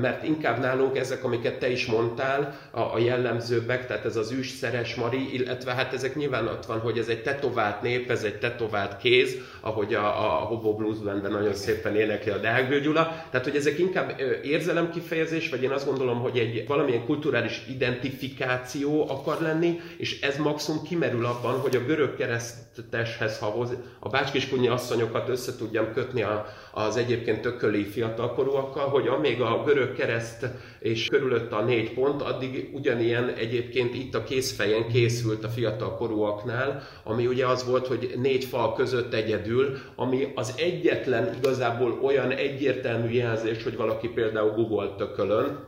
mert 0.00 0.24
inkább 0.24 0.60
nálunk 0.60 0.96
ezek, 0.96 1.24
amiket 1.24 1.58
te 1.58 1.70
is 1.70 1.86
mondtál, 1.86 2.58
a, 2.70 2.80
a 2.80 2.98
jellemzőbbek, 2.98 3.86
tehát 3.86 4.04
ez 4.04 4.16
az 4.16 4.34
szeres 4.60 4.94
Mari, 4.94 5.34
illetve 5.34 5.72
hát 5.72 5.92
ezek 5.92 6.14
nyilván 6.14 6.46
ott 6.46 6.66
van, 6.66 6.80
hogy 6.80 6.98
ez 6.98 7.08
egy 7.08 7.22
tetovált 7.22 7.82
nép, 7.82 8.10
ez 8.10 8.22
egy 8.22 8.38
tetovált 8.38 8.96
kéz, 8.96 9.36
ahogy 9.60 9.94
a, 9.94 10.06
a 10.06 10.44
Hobo 10.44 10.74
Blues 10.74 10.96
Bandben 10.98 11.30
nagyon 11.30 11.54
szépen 11.54 11.96
énekli 11.96 12.30
a 12.30 12.38
Deák 12.38 12.80
Gyula, 12.80 13.24
tehát 13.30 13.46
hogy 13.46 13.56
ezek 13.56 13.78
inkább 13.78 14.20
érzelemkifejezés, 14.42 15.48
vagy 15.48 15.62
én 15.62 15.70
azt 15.70 15.86
gondolom, 15.86 16.20
hogy 16.20 16.38
egy 16.38 16.64
valamilyen 16.66 17.04
kulturális 17.04 17.62
identifikáció 17.68 19.10
akar 19.10 19.40
lenni, 19.40 19.80
és 19.96 20.20
ez 20.20 20.36
maximum 20.36 20.82
kimerül 20.82 21.26
abban, 21.28 21.60
hogy 21.60 21.76
a 21.76 21.84
görög 21.84 22.16
kereszteshez, 22.16 23.38
ha 23.38 23.66
a 23.98 24.08
bácskiskunyi 24.08 24.68
asszonyokat 24.68 25.28
össze 25.28 25.56
tudjam 25.56 25.92
kötni 25.92 26.22
a, 26.22 26.46
az 26.72 26.96
egyébként 26.96 27.40
tököli 27.40 27.84
fiatalkorúakkal, 27.84 28.88
hogy 28.88 29.06
amíg 29.06 29.40
a 29.40 29.62
görög 29.64 29.94
kereszt 29.94 30.46
és 30.78 31.06
körülött 31.06 31.52
a 31.52 31.62
négy 31.62 31.94
pont, 31.94 32.22
addig 32.22 32.70
ugyanilyen 32.72 33.28
egyébként 33.28 33.94
itt 33.94 34.14
a 34.14 34.24
készfejen 34.24 34.88
készült 34.88 35.44
a 35.44 35.48
fiatalkorúaknál, 35.48 36.82
ami 37.04 37.26
ugye 37.26 37.46
az 37.46 37.64
volt, 37.66 37.86
hogy 37.86 38.12
négy 38.16 38.44
fal 38.44 38.74
között 38.74 39.14
egyedül, 39.14 39.78
ami 39.96 40.32
az 40.34 40.54
egyetlen 40.56 41.34
igazából 41.38 41.98
olyan 42.02 42.30
egyértelmű 42.30 43.10
jelzés, 43.10 43.62
hogy 43.62 43.76
valaki 43.76 44.08
például 44.08 44.50
Google 44.50 44.94
tökölön, 44.96 45.66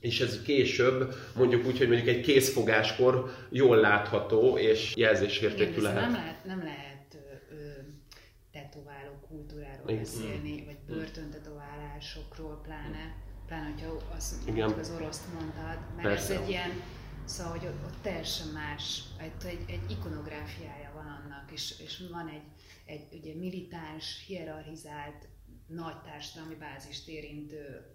és 0.00 0.20
ez 0.20 0.42
később, 0.42 1.14
mondjuk 1.36 1.66
úgy, 1.66 1.78
hogy 1.78 1.88
mondjuk 1.88 2.08
egy 2.08 2.20
készfogáskor 2.20 3.34
jól 3.50 3.76
látható 3.76 4.58
és 4.58 4.96
jelzésértékű 4.96 5.80
lehet. 5.80 6.00
Nem 6.00 6.12
lehet, 6.12 6.44
nem 6.44 6.62
lehet 6.62 7.14
ö, 7.14 7.54
ö, 7.54 7.70
tetováló 8.52 9.12
kultúráról 9.28 9.88
Igen. 9.88 10.02
beszélni, 10.02 10.64
vagy 10.64 10.76
börtöntetoválásokról 10.86 12.60
pláne, 12.62 13.16
pláne, 13.46 13.70
hogyha 13.70 14.14
azt 14.16 14.48
Igen. 14.48 14.72
az 14.72 14.92
oroszt 14.96 15.32
mondtad, 15.32 15.78
mert 15.96 16.08
Persze. 16.08 16.34
ez 16.34 16.40
egy 16.40 16.48
ilyen, 16.48 16.70
szóval, 17.24 17.52
hogy 17.52 17.66
ott, 17.66 17.84
ott 17.84 18.02
teljesen 18.02 18.46
más, 18.46 19.02
egy, 19.18 19.46
egy, 19.46 19.64
egy 19.66 19.90
ikonográfiája 19.90 20.90
van 20.94 21.06
annak, 21.22 21.50
és, 21.52 21.74
és 21.84 22.02
van 22.10 22.28
egy, 22.28 22.46
egy 22.86 23.20
ugye 23.20 23.34
militáns, 23.34 24.24
hierarchizált, 24.26 25.28
nagy 25.66 26.00
társadalmi 26.00 26.54
bázist 26.54 27.08
érintő 27.08 27.86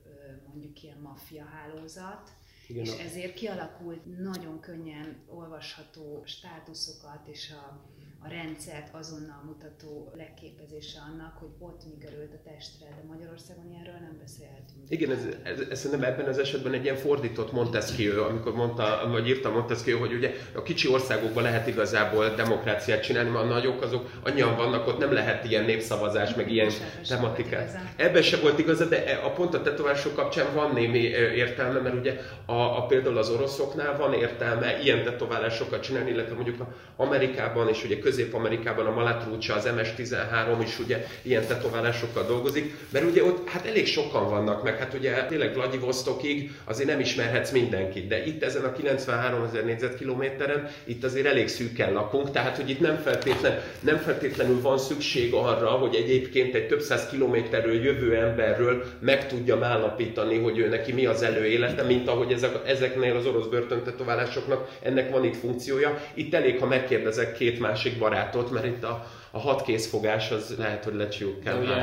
mondjuk 0.48 0.84
ilyen 0.84 1.00
maffia 1.00 1.46
hálózat, 1.46 2.32
igen, 2.68 2.84
és 2.84 2.98
ezért 2.98 3.34
kialakult 3.34 4.18
nagyon 4.20 4.60
könnyen 4.60 5.24
olvasható 5.28 6.24
státuszokat 6.26 7.28
és 7.28 7.52
a 7.52 7.82
a 8.26 8.30
rendszert 8.30 8.88
azonnal 8.92 9.42
mutató 9.46 10.12
leképezése 10.18 11.00
annak, 11.10 11.34
hogy 11.40 11.50
ott 11.60 11.82
mi 11.86 12.06
került 12.06 12.34
a 12.34 12.42
testre, 12.50 12.88
de 12.98 13.04
Magyarországon 13.14 13.66
ilyenről 13.72 14.00
nem 14.08 14.18
beszélhetünk. 14.22 14.84
Igen, 14.88 15.12
ez, 15.12 15.24
ez, 15.44 15.60
ez 15.70 15.80
szerintem 15.80 16.12
ebben 16.12 16.28
az 16.28 16.38
esetben 16.38 16.74
egy 16.74 16.84
ilyen 16.84 16.96
fordított 16.96 17.52
Montesquieu, 17.52 18.24
amikor 18.24 18.54
mondta, 18.56 19.08
vagy 19.12 19.28
írta 19.28 19.50
Montesquieu, 19.50 20.00
hogy 20.00 20.14
ugye 20.14 20.34
a 20.56 20.62
kicsi 20.62 20.88
országokban 20.88 21.44
lehet 21.44 21.68
igazából 21.68 22.30
demokráciát 22.30 23.04
csinálni, 23.04 23.30
mert 23.30 23.46
a 23.46 23.48
nagyok 23.48 23.82
azok 23.82 24.10
annyian 24.24 24.56
vannak, 24.56 24.88
ott 24.88 24.98
nem 24.98 25.14
lehet 25.14 25.46
ilyen 25.50 25.64
népszavazás, 25.64 26.34
meg 26.34 26.52
ilyen 26.52 26.72
tematikát. 27.08 27.78
Ebben 27.96 28.22
se 28.22 28.38
volt 28.38 28.60
igaza, 28.60 28.86
de 28.86 29.06
e, 29.06 29.26
a 29.26 29.32
pont 29.32 29.54
a 29.54 29.62
tetovások 29.62 30.16
kapcsán 30.16 30.54
van 30.54 30.74
némi 30.74 31.00
értelme, 31.36 31.80
mert 31.80 31.96
ugye 31.96 32.20
a, 32.46 32.78
a 32.78 32.86
például 32.86 33.18
az 33.18 33.30
oroszoknál 33.30 33.98
van 33.98 34.14
értelme 34.14 34.82
ilyen 34.82 35.04
tetoválásokat 35.04 35.82
csinálni, 35.82 36.10
illetve 36.10 36.36
mondjuk 36.36 36.60
a 36.60 36.76
Amerikában 36.96 37.70
és 37.70 37.84
ugye 37.84 38.00
Közép-Amerikában 38.14 38.86
a 38.86 38.94
Malatrúcsa, 38.94 39.56
az 39.56 39.70
MS-13 39.78 40.58
is 40.64 40.80
ugye 40.80 41.06
ilyen 41.22 41.46
tetoválásokkal 41.46 42.26
dolgozik, 42.26 42.76
mert 42.90 43.06
ugye 43.06 43.24
ott 43.24 43.50
hát 43.50 43.66
elég 43.66 43.88
sokan 43.88 44.30
vannak, 44.30 44.64
meg 44.64 44.78
hát 44.78 44.94
ugye 44.94 45.26
tényleg 45.26 45.54
Vladivostokig 45.54 46.52
azért 46.64 46.90
nem 46.90 47.00
ismerhetsz 47.00 47.52
mindenkit, 47.52 48.08
de 48.08 48.26
itt 48.26 48.44
ezen 48.44 48.64
a 48.64 48.72
93 48.72 49.44
ezer 49.44 49.66
négyzetkilométeren 49.66 50.70
itt 50.84 51.04
azért 51.04 51.26
elég 51.26 51.48
szűken 51.48 51.94
lakunk, 51.94 52.32
tehát 52.32 52.56
hogy 52.56 52.70
itt 52.70 52.80
nem, 52.80 52.98
feltétlen, 52.98 53.60
nem 53.80 53.98
feltétlenül 53.98 54.62
van 54.62 54.78
szükség 54.78 55.34
arra, 55.34 55.70
hogy 55.70 55.96
egyébként 55.96 56.56
egy 56.56 56.68
több 56.68 56.82
száz 56.82 57.08
kilométerről 57.10 57.84
jövő 57.84 58.16
emberről 58.16 58.84
meg 59.00 59.28
tudjam 59.28 59.64
állapítani, 59.64 60.40
hogy 60.40 60.58
ő 60.58 60.70
neki 60.70 60.92
mi 60.92 61.06
az 61.06 61.22
előélete, 61.22 61.84
mint 61.84 62.08
ahogy 62.08 62.32
ezek, 62.32 62.56
ezeknél 62.66 63.16
az 63.16 63.26
orosz 63.26 63.48
börtöntetoválásoknak 63.48 64.70
ennek 64.82 65.12
van 65.12 65.24
itt 65.24 65.36
funkciója. 65.36 66.02
Itt 66.14 66.34
elég, 66.34 66.60
ha 66.60 66.66
megkérdezek 66.66 67.34
két 67.34 67.60
másik 67.60 67.98
barátot, 68.04 68.52
mert 68.52 68.66
itt 68.66 68.84
a, 68.84 69.06
a 69.32 69.40
hat 69.40 69.62
készfogás 69.62 70.32
az 70.32 70.58
lehet, 70.58 70.84
hogy 70.84 70.94
lecsúk 70.94 71.40
kell. 71.40 71.54
De 71.54 71.60
ugye, 71.60 71.76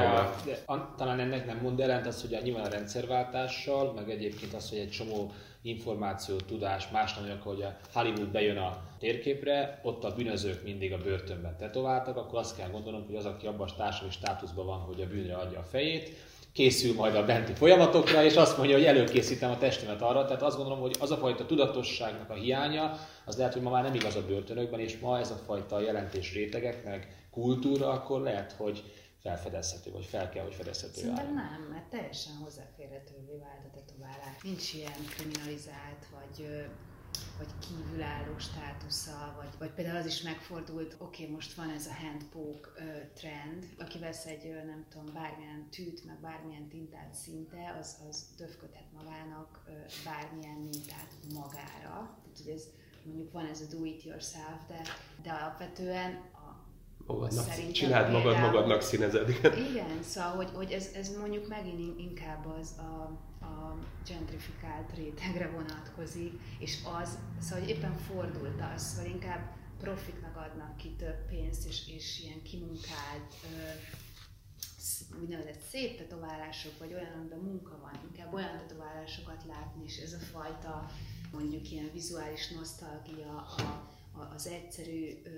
de, 0.45 0.63
a, 0.67 0.95
talán 0.97 1.21
ennek 1.21 1.47
nem 1.47 1.59
mond 1.63 1.81
ellent 1.81 2.07
az, 2.07 2.21
hogy 2.21 2.35
a, 2.35 2.41
nyilván 2.41 2.65
a 2.65 2.69
rendszerváltással, 2.69 3.93
meg 3.93 4.11
egyébként 4.11 4.55
az, 4.55 4.69
hogy 4.69 4.79
egy 4.79 4.91
csomó 4.91 5.33
információ, 5.63 6.37
tudás, 6.37 6.89
más 6.91 7.15
nem 7.15 7.41
hogy 7.43 7.63
a 7.63 7.77
Hollywood 7.93 8.29
bejön 8.29 8.57
a 8.57 8.83
térképre, 8.99 9.81
ott 9.83 10.05
a 10.05 10.15
bűnözők 10.15 10.63
mindig 10.65 10.93
a 10.93 10.99
börtönben 10.99 11.57
tetováltak, 11.57 12.17
akkor 12.17 12.39
azt 12.39 12.57
kell 12.57 12.69
gondolnunk, 12.71 13.07
hogy 13.07 13.17
az, 13.17 13.25
aki 13.25 13.47
abban 13.47 13.69
a 13.69 13.77
társadalmi 13.77 14.15
státuszban 14.15 14.67
van, 14.67 14.79
hogy 14.79 15.01
a 15.01 15.07
bűnre 15.07 15.35
adja 15.35 15.59
a 15.59 15.69
fejét, 15.71 16.17
készül 16.53 16.95
majd 16.95 17.15
a 17.15 17.25
benti 17.25 17.53
folyamatokra, 17.53 18.25
és 18.25 18.37
azt 18.37 18.57
mondja, 18.57 18.77
hogy 18.77 18.85
előkészítem 18.85 19.51
a 19.51 19.59
testemet 19.59 20.03
arra. 20.03 20.25
Tehát 20.25 20.43
azt 20.43 20.57
gondolom, 20.57 20.81
hogy 20.81 20.97
az 21.01 21.11
a 21.11 21.17
fajta 21.17 21.47
tudatosságnak 21.47 22.31
a 22.31 22.35
hiánya, 22.35 22.93
az 23.25 23.37
lehet, 23.37 23.53
hogy 23.53 23.63
ma 23.63 23.71
már 23.71 23.83
nem 23.83 23.95
igaz 23.95 24.17
a 24.17 24.27
börtönökben, 24.27 24.81
és 24.81 24.99
ma 24.99 25.19
ez 25.19 25.31
a 25.31 25.41
fajta 25.47 25.81
jelentés 25.81 26.33
rétegek, 26.33 26.85
meg 26.85 27.27
kultúra, 27.31 27.89
akkor 27.89 28.21
lehet, 28.21 28.53
hogy 28.53 28.85
felfedezhető, 29.23 29.91
vagy 29.91 30.05
fel 30.05 30.29
kell, 30.29 30.43
hogy 30.43 30.55
fedezhető 30.55 31.01
Szerintem 31.01 31.35
nem, 31.35 31.69
mert 31.71 31.91
teljesen 31.91 32.35
hozzáférhetővé 32.43 33.37
vált 33.41 33.65
a 33.65 33.71
tetoválás. 33.75 34.43
Nincs 34.43 34.75
ilyen 34.75 35.05
kriminalizált, 35.17 36.07
vagy 36.11 36.47
vagy 37.41 37.69
kívülálló 37.69 38.39
státusza, 38.39 39.35
vagy, 39.37 39.49
vagy 39.59 39.71
például 39.71 39.97
az 39.97 40.07
is 40.07 40.23
megfordult, 40.23 40.97
oké, 40.99 41.23
okay, 41.23 41.35
most 41.35 41.55
van 41.55 41.71
ez 41.71 41.87
a 41.87 41.95
handpoke 41.95 43.11
trend, 43.15 43.67
aki 43.79 43.99
vesz 43.99 44.27
egy, 44.27 44.45
uh, 44.45 44.65
nem 44.65 44.87
tudom, 44.91 45.15
bármilyen 45.15 45.69
tűt, 45.71 46.05
meg 46.05 46.21
bármilyen 46.21 46.69
tintát 46.69 47.15
szinte, 47.15 47.77
az, 47.81 47.97
az 48.09 48.27
döfködhet 48.37 48.93
magának 48.93 49.61
uh, 49.67 49.75
bármilyen 50.05 50.59
mintát 50.59 51.11
magára. 51.35 52.19
Tehát, 52.23 52.39
hogy 52.45 52.53
ez 52.53 52.65
mondjuk 53.05 53.33
van 53.33 53.47
ez 53.47 53.61
a 53.61 53.77
do 53.77 53.85
it 53.85 54.03
yourself, 54.03 54.67
de, 54.69 54.81
de 55.23 55.31
alapvetően 55.31 56.21
magadnak, 57.13 57.45
Szerintem 57.45 57.73
csináld 57.73 58.13
magad, 58.13 58.39
magadnak 58.39 58.83
színezed. 58.83 59.29
Igen, 59.29 59.59
igen 59.59 60.03
szóval, 60.03 60.31
hogy, 60.31 60.51
hogy 60.55 60.73
ez, 60.73 60.91
ez 60.95 61.17
mondjuk 61.17 61.49
megint 61.49 61.99
inkább 61.99 62.47
az 62.61 62.75
a, 62.79 63.03
a 63.45 63.77
gentrifikált 64.09 64.93
rétegre 64.97 65.51
vonatkozik, 65.51 66.33
és 66.59 66.79
az, 67.01 67.19
szóval 67.41 67.59
hogy 67.59 67.69
éppen 67.69 67.97
fordult 67.97 68.63
az, 68.75 68.83
szóval 68.83 69.11
inkább 69.11 69.59
profiknak 69.81 70.37
adnak 70.37 70.77
ki 70.77 70.95
több 70.99 71.27
pénzt, 71.29 71.67
és, 71.67 71.89
és 71.89 72.21
ilyen 72.25 72.43
kimunkált 72.43 73.35
úgynevezett 75.21 75.61
szép 75.71 75.99
tetoválások, 75.99 76.79
vagy 76.79 76.93
olyan, 76.93 77.13
amiben 77.19 77.39
munka 77.39 77.79
van, 77.81 78.01
inkább 78.11 78.33
olyan 78.35 78.59
tetoválásokat 78.59 79.45
látni, 79.49 79.85
és 79.85 79.97
ez 79.97 80.13
a 80.13 80.19
fajta 80.19 80.87
mondjuk 81.33 81.71
ilyen 81.71 81.91
vizuális 81.93 82.49
nosztalgia, 82.49 83.47
a, 83.57 83.63
a, 84.19 84.33
az 84.35 84.47
egyszerű 84.47 85.21
ö, 85.25 85.31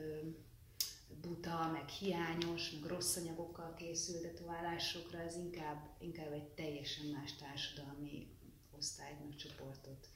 buta, 1.23 1.71
meg 1.73 1.89
hiányos, 1.89 2.71
meg 2.71 2.91
rossz 2.91 3.17
anyagokkal 3.17 3.75
készült 3.79 4.23
tetoválásokra, 4.23 5.19
ez 5.19 5.37
inkább, 5.37 5.79
inkább 5.99 6.33
egy 6.33 6.49
teljesen 6.49 7.07
más 7.07 7.35
társadalmi 7.37 8.27
osztályt, 8.79 9.25
meg 9.25 9.37
csoportot. 9.37 10.09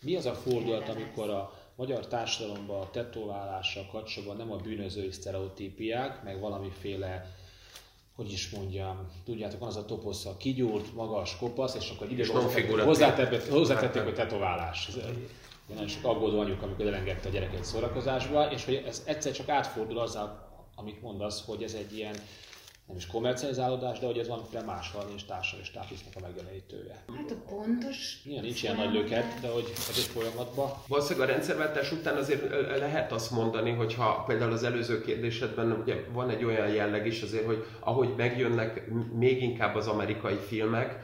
Mi 0.00 0.16
az 0.16 0.26
a 0.26 0.34
fordulat, 0.34 0.88
amikor 0.88 1.30
a 1.30 1.52
magyar 1.76 2.06
társadalomban 2.06 2.80
a 2.80 2.90
tetoválással 2.90 3.86
kapcsolatban 3.86 4.36
nem 4.36 4.52
a 4.52 4.56
bűnözői 4.56 5.10
sztereotípiák, 5.10 6.22
meg 6.22 6.40
valamiféle 6.40 7.40
hogy 8.16 8.32
is 8.32 8.50
mondjam, 8.50 9.10
tudjátok, 9.24 9.60
van 9.60 9.68
az 9.68 9.76
a 9.76 9.84
toposz, 9.84 10.26
a 10.26 10.36
kigyúrt, 10.36 10.94
magas, 10.94 11.36
kopasz, 11.36 11.74
és 11.74 11.90
akkor 11.90 12.12
ide 12.12 12.26
hozzátették, 13.50 14.02
hogy 14.02 14.14
tetoválás. 14.14 14.88
Ez, 14.88 14.94
nagyon 15.68 15.88
sok 15.88 16.04
aggódó 16.04 16.40
anyuk, 16.40 16.62
amikor 16.62 16.86
elengedte 16.86 17.28
a 17.28 17.30
gyereket 17.30 17.64
szórakozásba, 17.64 18.50
és 18.50 18.64
hogy 18.64 18.74
ez 18.86 19.02
egyszer 19.06 19.32
csak 19.32 19.48
átfordul 19.48 19.98
azzal, 19.98 20.51
amit 20.74 21.02
mondasz, 21.02 21.44
hogy 21.44 21.62
ez 21.62 21.74
egy 21.74 21.96
ilyen 21.96 22.14
nem 22.86 22.96
is 22.96 23.06
komercializálódás, 23.06 23.98
de 23.98 24.06
hogy 24.06 24.18
ez 24.18 24.28
valamiféle 24.28 24.62
más 24.62 24.92
valami 24.92 25.12
és 25.14 25.24
társadalmi 25.24 25.66
státusznak 25.66 26.12
a 26.16 26.20
megjelenítője. 26.20 27.04
Hát 27.16 27.30
a 27.30 27.54
pontos... 27.54 28.22
Igen, 28.24 28.42
nincs 28.42 28.62
ilyen 28.62 28.76
nagy 28.76 28.92
löket, 28.92 29.40
de 29.40 29.48
hogy 29.48 29.72
ez 29.88 29.94
egy 29.96 30.02
folyamatban. 30.02 30.70
Valószínűleg 30.86 31.28
a 31.28 31.32
rendszerváltás 31.32 31.92
után 31.92 32.16
azért 32.16 32.50
lehet 32.78 33.12
azt 33.12 33.30
mondani, 33.30 33.70
hogy 33.70 33.94
ha 33.94 34.24
például 34.26 34.52
az 34.52 34.62
előző 34.62 35.00
kérdésedben 35.00 35.72
ugye 35.72 36.04
van 36.12 36.30
egy 36.30 36.44
olyan 36.44 36.68
jelleg 36.68 37.06
is 37.06 37.22
azért, 37.22 37.46
hogy 37.46 37.64
ahogy 37.80 38.14
megjönnek 38.16 38.88
még 39.12 39.42
inkább 39.42 39.74
az 39.74 39.86
amerikai 39.86 40.36
filmek, 40.36 41.00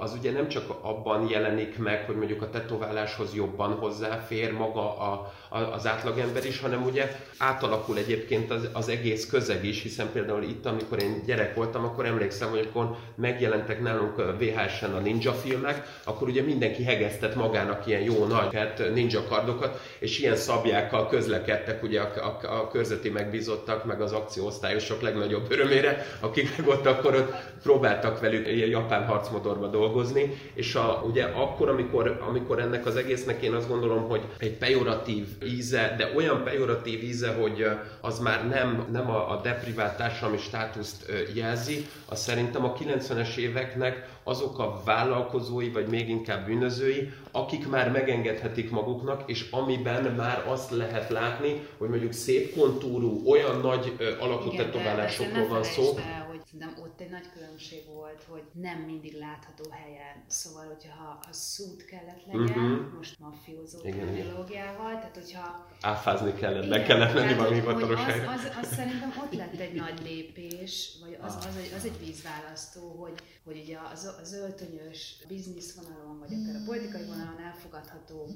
az 0.00 0.14
ugye 0.18 0.32
nem 0.32 0.48
csak 0.48 0.78
abban 0.80 1.28
jelenik 1.28 1.78
meg, 1.78 2.04
hogy 2.04 2.16
mondjuk 2.16 2.42
a 2.42 2.50
tetováláshoz 2.50 3.34
jobban 3.34 3.72
hozzáfér 3.72 4.52
maga 4.52 4.98
a, 4.98 5.32
a, 5.48 5.58
az 5.58 5.86
átlagember 5.86 6.44
is, 6.44 6.60
hanem 6.60 6.84
ugye 6.84 7.16
átalakul 7.38 7.96
egyébként 7.96 8.50
az, 8.50 8.68
az 8.72 8.88
egész 8.88 9.26
közeg 9.26 9.64
is, 9.64 9.82
hiszen 9.82 10.12
például 10.12 10.42
itt, 10.42 10.66
amikor 10.66 11.02
én 11.02 11.22
gyerek 11.26 11.54
voltam, 11.54 11.84
akkor 11.84 12.06
emlékszem, 12.06 12.50
hogy 12.50 12.68
akkor 12.70 12.96
megjelentek 13.14 13.82
nálunk 13.82 14.16
VHS-en 14.38 14.94
a 14.94 14.98
ninja 14.98 15.32
filmek, 15.32 16.00
akkor 16.04 16.28
ugye 16.28 16.42
mindenki 16.42 16.84
hegesztett 16.84 17.34
magának 17.34 17.86
ilyen 17.86 18.02
jó 18.02 18.26
nagy 18.26 18.54
hát 18.54 18.82
ninja 18.94 19.24
kardokat, 19.28 19.80
és 19.98 20.18
ilyen 20.18 20.36
szabjákkal 20.36 21.08
közlekedtek 21.08 21.82
ugye 21.82 22.00
a, 22.00 22.38
a, 22.42 22.60
a 22.60 22.68
körzeti 22.68 23.10
megbízottak, 23.10 23.84
meg 23.84 24.00
az 24.00 24.12
akcióosztályosok 24.12 25.00
legnagyobb 25.00 25.50
örömére, 25.50 26.06
akik 26.20 26.56
meg 26.56 26.68
ott 26.68 26.86
akkor 26.86 27.14
ott 27.14 27.32
próbáltak 27.62 28.20
velük 28.20 28.46
japán 28.68 29.06
harcmotorba 29.38 29.66
dolgozni, 29.66 30.36
és 30.54 30.74
a, 30.74 31.02
ugye 31.06 31.24
akkor, 31.24 31.68
amikor, 31.68 32.20
amikor 32.28 32.58
ennek 32.58 32.86
az 32.86 32.96
egésznek 32.96 33.42
én 33.42 33.52
azt 33.52 33.68
gondolom, 33.68 34.08
hogy 34.08 34.22
egy 34.38 34.56
pejoratív 34.56 35.26
íze, 35.44 35.94
de 35.98 36.12
olyan 36.16 36.44
pejoratív 36.44 37.02
íze, 37.02 37.32
hogy 37.32 37.66
az 38.00 38.18
már 38.18 38.48
nem, 38.48 38.86
nem 38.92 39.10
a, 39.10 39.30
a 39.30 39.40
deprivált 39.40 39.96
társadalmi 39.96 40.38
státuszt 40.38 41.12
jelzi, 41.34 41.86
az 42.08 42.20
szerintem 42.20 42.64
a 42.64 42.72
90-es 42.72 43.36
éveknek 43.36 44.08
azok 44.22 44.58
a 44.58 44.82
vállalkozói, 44.84 45.70
vagy 45.70 45.86
még 45.86 46.08
inkább 46.08 46.46
bűnözői, 46.46 47.12
akik 47.30 47.68
már 47.68 47.90
megengedhetik 47.90 48.70
maguknak, 48.70 49.22
és 49.26 49.50
amiben 49.50 50.14
már 50.14 50.44
azt 50.46 50.70
lehet 50.70 51.10
látni, 51.10 51.66
hogy 51.78 51.88
mondjuk 51.88 52.12
szép 52.12 52.56
kontúrú, 52.56 53.22
olyan 53.26 53.60
nagy 53.60 53.96
alakú 54.20 54.50
tetoválásokról 54.50 55.48
van 55.48 55.62
szó. 55.62 55.82
El, 55.82 56.26
hogy 56.28 56.40
szerintem 56.44 56.84
ott 56.84 57.00
egy 57.00 57.10
nagy 57.10 57.28
különbség 57.58 57.94
volt, 57.94 58.22
hogy 58.28 58.42
nem 58.52 58.78
mindig 58.78 59.12
látható 59.12 59.70
helyen. 59.70 60.24
Szóval, 60.26 60.66
hogyha 60.66 61.20
a 61.30 61.32
szút 61.32 61.84
kellett 61.84 62.26
legyen, 62.26 62.70
uh-huh. 62.70 62.94
most 62.96 63.18
mafiózó 63.18 63.78
terminológiával, 63.78 64.92
tehát 64.92 65.14
hogyha... 65.14 65.68
Áfázni 65.80 66.34
kellett, 66.34 66.68
meg 66.68 66.84
kellett 66.84 67.14
menni 67.14 67.34
valami 67.34 67.54
hivatalos 67.54 68.00
az, 68.00 68.14
az, 68.14 68.56
az, 68.62 68.74
szerintem 68.74 69.12
ott 69.24 69.32
lett 69.32 69.54
egy 69.54 69.74
nagy 69.74 70.02
lépés, 70.02 70.96
vagy 71.00 71.18
az, 71.20 71.36
az, 71.36 71.46
az, 71.46 71.72
az 71.76 71.84
egy 71.84 71.98
vízválasztó, 71.98 72.90
hogy, 73.00 73.22
hogy 73.44 73.58
ugye 73.58 73.78
az, 73.92 74.14
az 74.20 74.32
öltönyös 74.32 75.16
bizniszvonalon, 75.28 76.18
vagy 76.18 76.32
akár 76.32 76.54
a 76.54 76.64
politikai 76.64 77.06
vonalon 77.06 77.38
elfogadható 77.38 78.30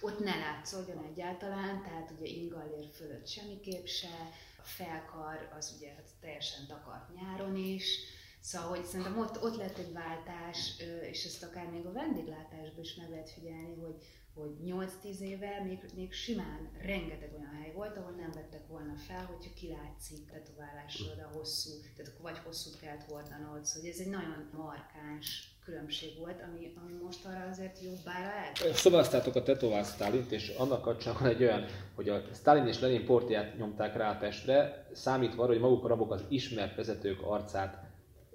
ott 0.00 0.18
ne 0.18 0.36
látszódjon 0.36 1.04
egyáltalán, 1.10 1.82
tehát 1.82 2.12
ugye 2.16 2.26
ingallér 2.26 2.88
fölött 2.92 3.26
semmiképp 3.26 3.84
se, 3.86 4.30
felkar 4.66 5.52
az 5.56 5.74
ugye 5.76 5.88
hát 5.94 6.08
teljesen 6.20 6.66
takart 6.66 7.14
nyáron 7.14 7.56
is, 7.56 8.14
Szóval, 8.46 8.68
hogy 8.68 8.84
szerintem 8.84 9.18
ott, 9.18 9.42
ott 9.42 9.56
lett 9.56 9.78
egy 9.78 9.92
váltás, 9.92 10.74
és 11.10 11.24
ezt 11.24 11.42
akár 11.42 11.70
még 11.70 11.86
a 11.86 11.92
vendéglátásban 11.92 12.84
is 12.84 12.94
meg 12.94 13.10
lehet 13.10 13.30
figyelni, 13.30 13.74
hogy, 13.80 13.96
hogy 14.34 14.50
8-10 14.64 15.18
éve 15.18 15.62
még, 15.64 15.78
még 15.94 16.12
simán 16.12 16.70
rengeteg 16.82 17.34
olyan 17.34 17.54
hely 17.62 17.72
volt, 17.72 17.96
ahol 17.96 18.10
nem 18.10 18.30
vettek 18.30 18.66
volna 18.66 18.96
fel, 18.96 19.24
hogyha 19.24 19.54
kilátszik 19.54 20.30
tetoválásod 20.30 21.18
a 21.18 21.36
hosszú, 21.36 21.70
tehát 21.96 22.18
vagy 22.20 22.38
hosszút 22.38 22.78
kellett 22.80 23.02
hordanod, 23.04 23.64
szóval 23.64 23.90
ez 23.90 23.98
egy 23.98 24.10
nagyon 24.10 24.50
markáns 24.52 25.55
különbség 25.66 26.18
volt, 26.18 26.42
ami, 26.42 26.72
ami 26.82 26.92
most 27.02 27.24
arra 27.24 27.48
azért 27.50 27.78
jobbára 27.82 28.32
el. 28.32 28.72
Szavaztátok 28.72 29.34
a 29.34 29.42
tetovált 29.42 29.86
Stalint, 29.86 30.32
és 30.32 30.48
annak 30.48 30.82
kapcsán 30.82 31.14
van 31.20 31.28
egy 31.28 31.42
olyan, 31.42 31.64
hogy 31.94 32.08
a 32.08 32.22
Stalin 32.34 32.66
és 32.66 32.80
Lenin 32.80 33.04
portiát 33.04 33.56
nyomták 33.56 33.96
rá 33.96 34.10
a 34.10 34.18
testre, 34.18 34.86
számítva 34.92 35.42
arra, 35.42 35.52
hogy 35.52 35.60
maguk 35.60 35.84
a 35.84 35.88
rabok 35.88 36.12
az 36.12 36.24
ismert 36.28 36.76
vezetők 36.76 37.22
arcát 37.22 37.84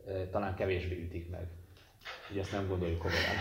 e, 0.07 0.27
talán 0.27 0.55
kevésbé 0.55 1.03
ütik 1.03 1.29
meg. 1.29 1.47
Ugye 2.31 2.41
ezt 2.41 2.51
nem 2.51 2.67
gondoljuk 2.67 2.99
komolyan. 2.99 3.35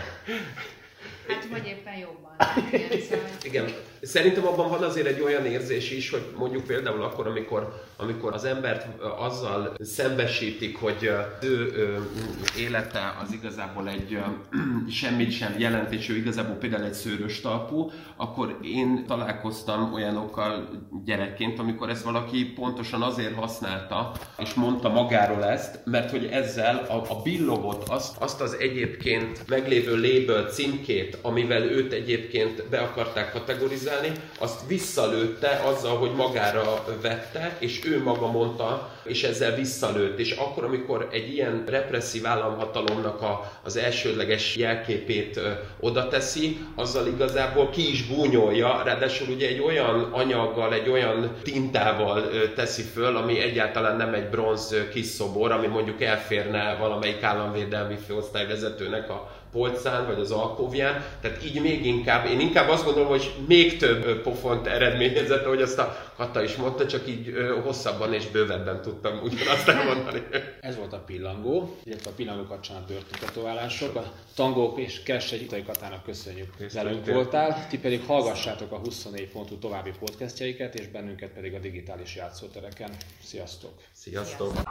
Hát 1.27 1.47
vagy 1.51 1.67
éppen 1.67 1.97
jobban. 1.97 2.31
Igen, 2.71 3.01
szóval... 3.01 3.25
Igen. 3.43 3.65
Szerintem 4.01 4.47
abban 4.47 4.69
van 4.69 4.83
azért 4.83 5.07
egy 5.07 5.21
olyan 5.21 5.45
érzés 5.45 5.91
is, 5.91 6.09
hogy 6.09 6.25
mondjuk 6.37 6.63
például 6.63 7.03
akkor, 7.03 7.27
amikor, 7.27 7.83
amikor 7.97 8.33
az 8.33 8.45
embert 8.45 8.87
azzal 9.17 9.73
szembesítik, 9.79 10.77
hogy 10.77 11.11
ő, 11.41 11.71
ő 11.75 12.09
élete 12.57 13.17
az 13.23 13.31
igazából 13.31 13.89
egy 13.89 14.19
semmit 15.01 15.31
sem 15.31 15.55
jelent, 15.57 16.09
ő 16.09 16.15
igazából 16.15 16.55
például 16.55 16.83
egy 16.83 16.93
szőrös 16.93 17.41
talpú, 17.41 17.91
akkor 18.15 18.57
én 18.61 19.05
találkoztam 19.07 19.93
olyanokkal 19.93 20.69
gyerekként, 21.05 21.59
amikor 21.59 21.89
ezt 21.89 22.03
valaki 22.03 22.45
pontosan 22.45 23.01
azért 23.01 23.35
használta, 23.35 24.11
és 24.37 24.53
mondta 24.53 24.89
magáról 24.89 25.45
ezt, 25.45 25.79
mert 25.85 26.11
hogy 26.11 26.25
ezzel 26.25 26.75
a, 26.77 27.11
a 27.11 27.21
billogot, 27.23 27.89
azt, 27.89 28.17
azt 28.17 28.41
az 28.41 28.55
egyébként 28.59 29.47
meglévő 29.47 29.95
label 29.95 30.49
címkét, 30.91 31.17
amivel 31.21 31.63
őt 31.63 31.93
egyébként 31.93 32.69
be 32.69 32.79
akarták 32.79 33.31
kategorizálni, 33.31 34.11
azt 34.39 34.67
visszalőtte 34.67 35.61
azzal, 35.65 35.97
hogy 35.97 36.11
magára 36.15 36.83
vette, 37.01 37.55
és 37.59 37.85
ő 37.85 38.03
maga 38.03 38.31
mondta, 38.31 38.89
és 39.03 39.23
ezzel 39.23 39.55
visszalőtt. 39.55 40.19
És 40.19 40.31
akkor, 40.31 40.63
amikor 40.63 41.07
egy 41.11 41.33
ilyen 41.33 41.63
represszív 41.67 42.25
államhatalomnak 42.25 43.21
a, 43.21 43.51
az 43.63 43.77
elsődleges 43.77 44.55
jelképét 44.55 45.37
ö, 45.37 45.49
oda 45.79 46.07
teszi, 46.07 46.57
azzal 46.75 47.07
igazából 47.07 47.69
ki 47.69 47.91
is 47.91 48.07
búnyolja, 48.07 48.81
ráadásul 48.85 49.27
ugye 49.33 49.47
egy 49.47 49.59
olyan 49.59 50.09
anyaggal, 50.11 50.73
egy 50.73 50.89
olyan 50.89 51.31
tintával 51.43 52.17
ö, 52.17 52.53
teszi 52.53 52.81
föl, 52.81 53.15
ami 53.15 53.39
egyáltalán 53.39 53.97
nem 53.97 54.13
egy 54.13 54.29
bronz 54.29 54.75
kis 54.93 55.05
szobor, 55.05 55.51
ami 55.51 55.67
mondjuk 55.67 56.01
elférne 56.01 56.75
valamelyik 56.79 57.23
államvédelmi 57.23 57.95
főosztályvezetőnek 58.07 59.09
a 59.09 59.40
polcán, 59.51 60.05
vagy 60.05 60.19
az 60.19 60.31
alkóvján, 60.31 61.05
tehát 61.21 61.45
így 61.45 61.61
még 61.61 61.85
inkább, 61.85 62.25
én 62.25 62.39
inkább 62.39 62.69
azt 62.69 62.85
gondolom, 62.85 63.09
hogy 63.09 63.33
még 63.47 63.77
több 63.77 64.21
pofont 64.21 64.67
eredményezett, 64.67 65.45
ahogy 65.45 65.61
azt 65.61 65.79
a 65.79 66.11
Kata 66.17 66.43
is 66.43 66.55
mondta, 66.55 66.87
csak 66.87 67.07
így 67.07 67.33
hosszabban 67.63 68.13
és 68.13 68.27
bővebben 68.27 68.81
tudtam 68.81 69.19
ugyanazt 69.23 69.67
elmondani. 69.75 70.23
Ez 70.61 70.77
volt 70.77 70.93
a 70.93 71.03
pillangó, 71.05 71.75
illetve 71.83 72.09
a 72.09 72.13
pillangó 72.13 72.43
kapcsán 72.43 72.77
a 72.77 72.85
börtöntetoválások. 72.87 73.95
A 73.95 74.11
tangók 74.35 74.79
és 74.79 75.03
Kersei 75.03 75.41
Itai 75.41 75.63
Katának 75.63 76.03
köszönjük, 76.03 76.53
hogy 76.57 76.71
velünk 76.73 77.05
voltál. 77.05 77.67
Ti 77.69 77.79
pedig 77.79 78.01
hallgassátok 78.05 78.71
a 78.71 78.77
24 78.77 79.27
pontú 79.27 79.57
további 79.57 79.91
podcastjaiket, 79.99 80.75
és 80.75 80.87
bennünket 80.87 81.29
pedig 81.29 81.53
a 81.53 81.59
digitális 81.59 82.15
játszótereken. 82.15 82.89
Sziasztok! 83.23 83.71
Sziasztok! 83.91 84.51
Sziasztok. 84.53 84.69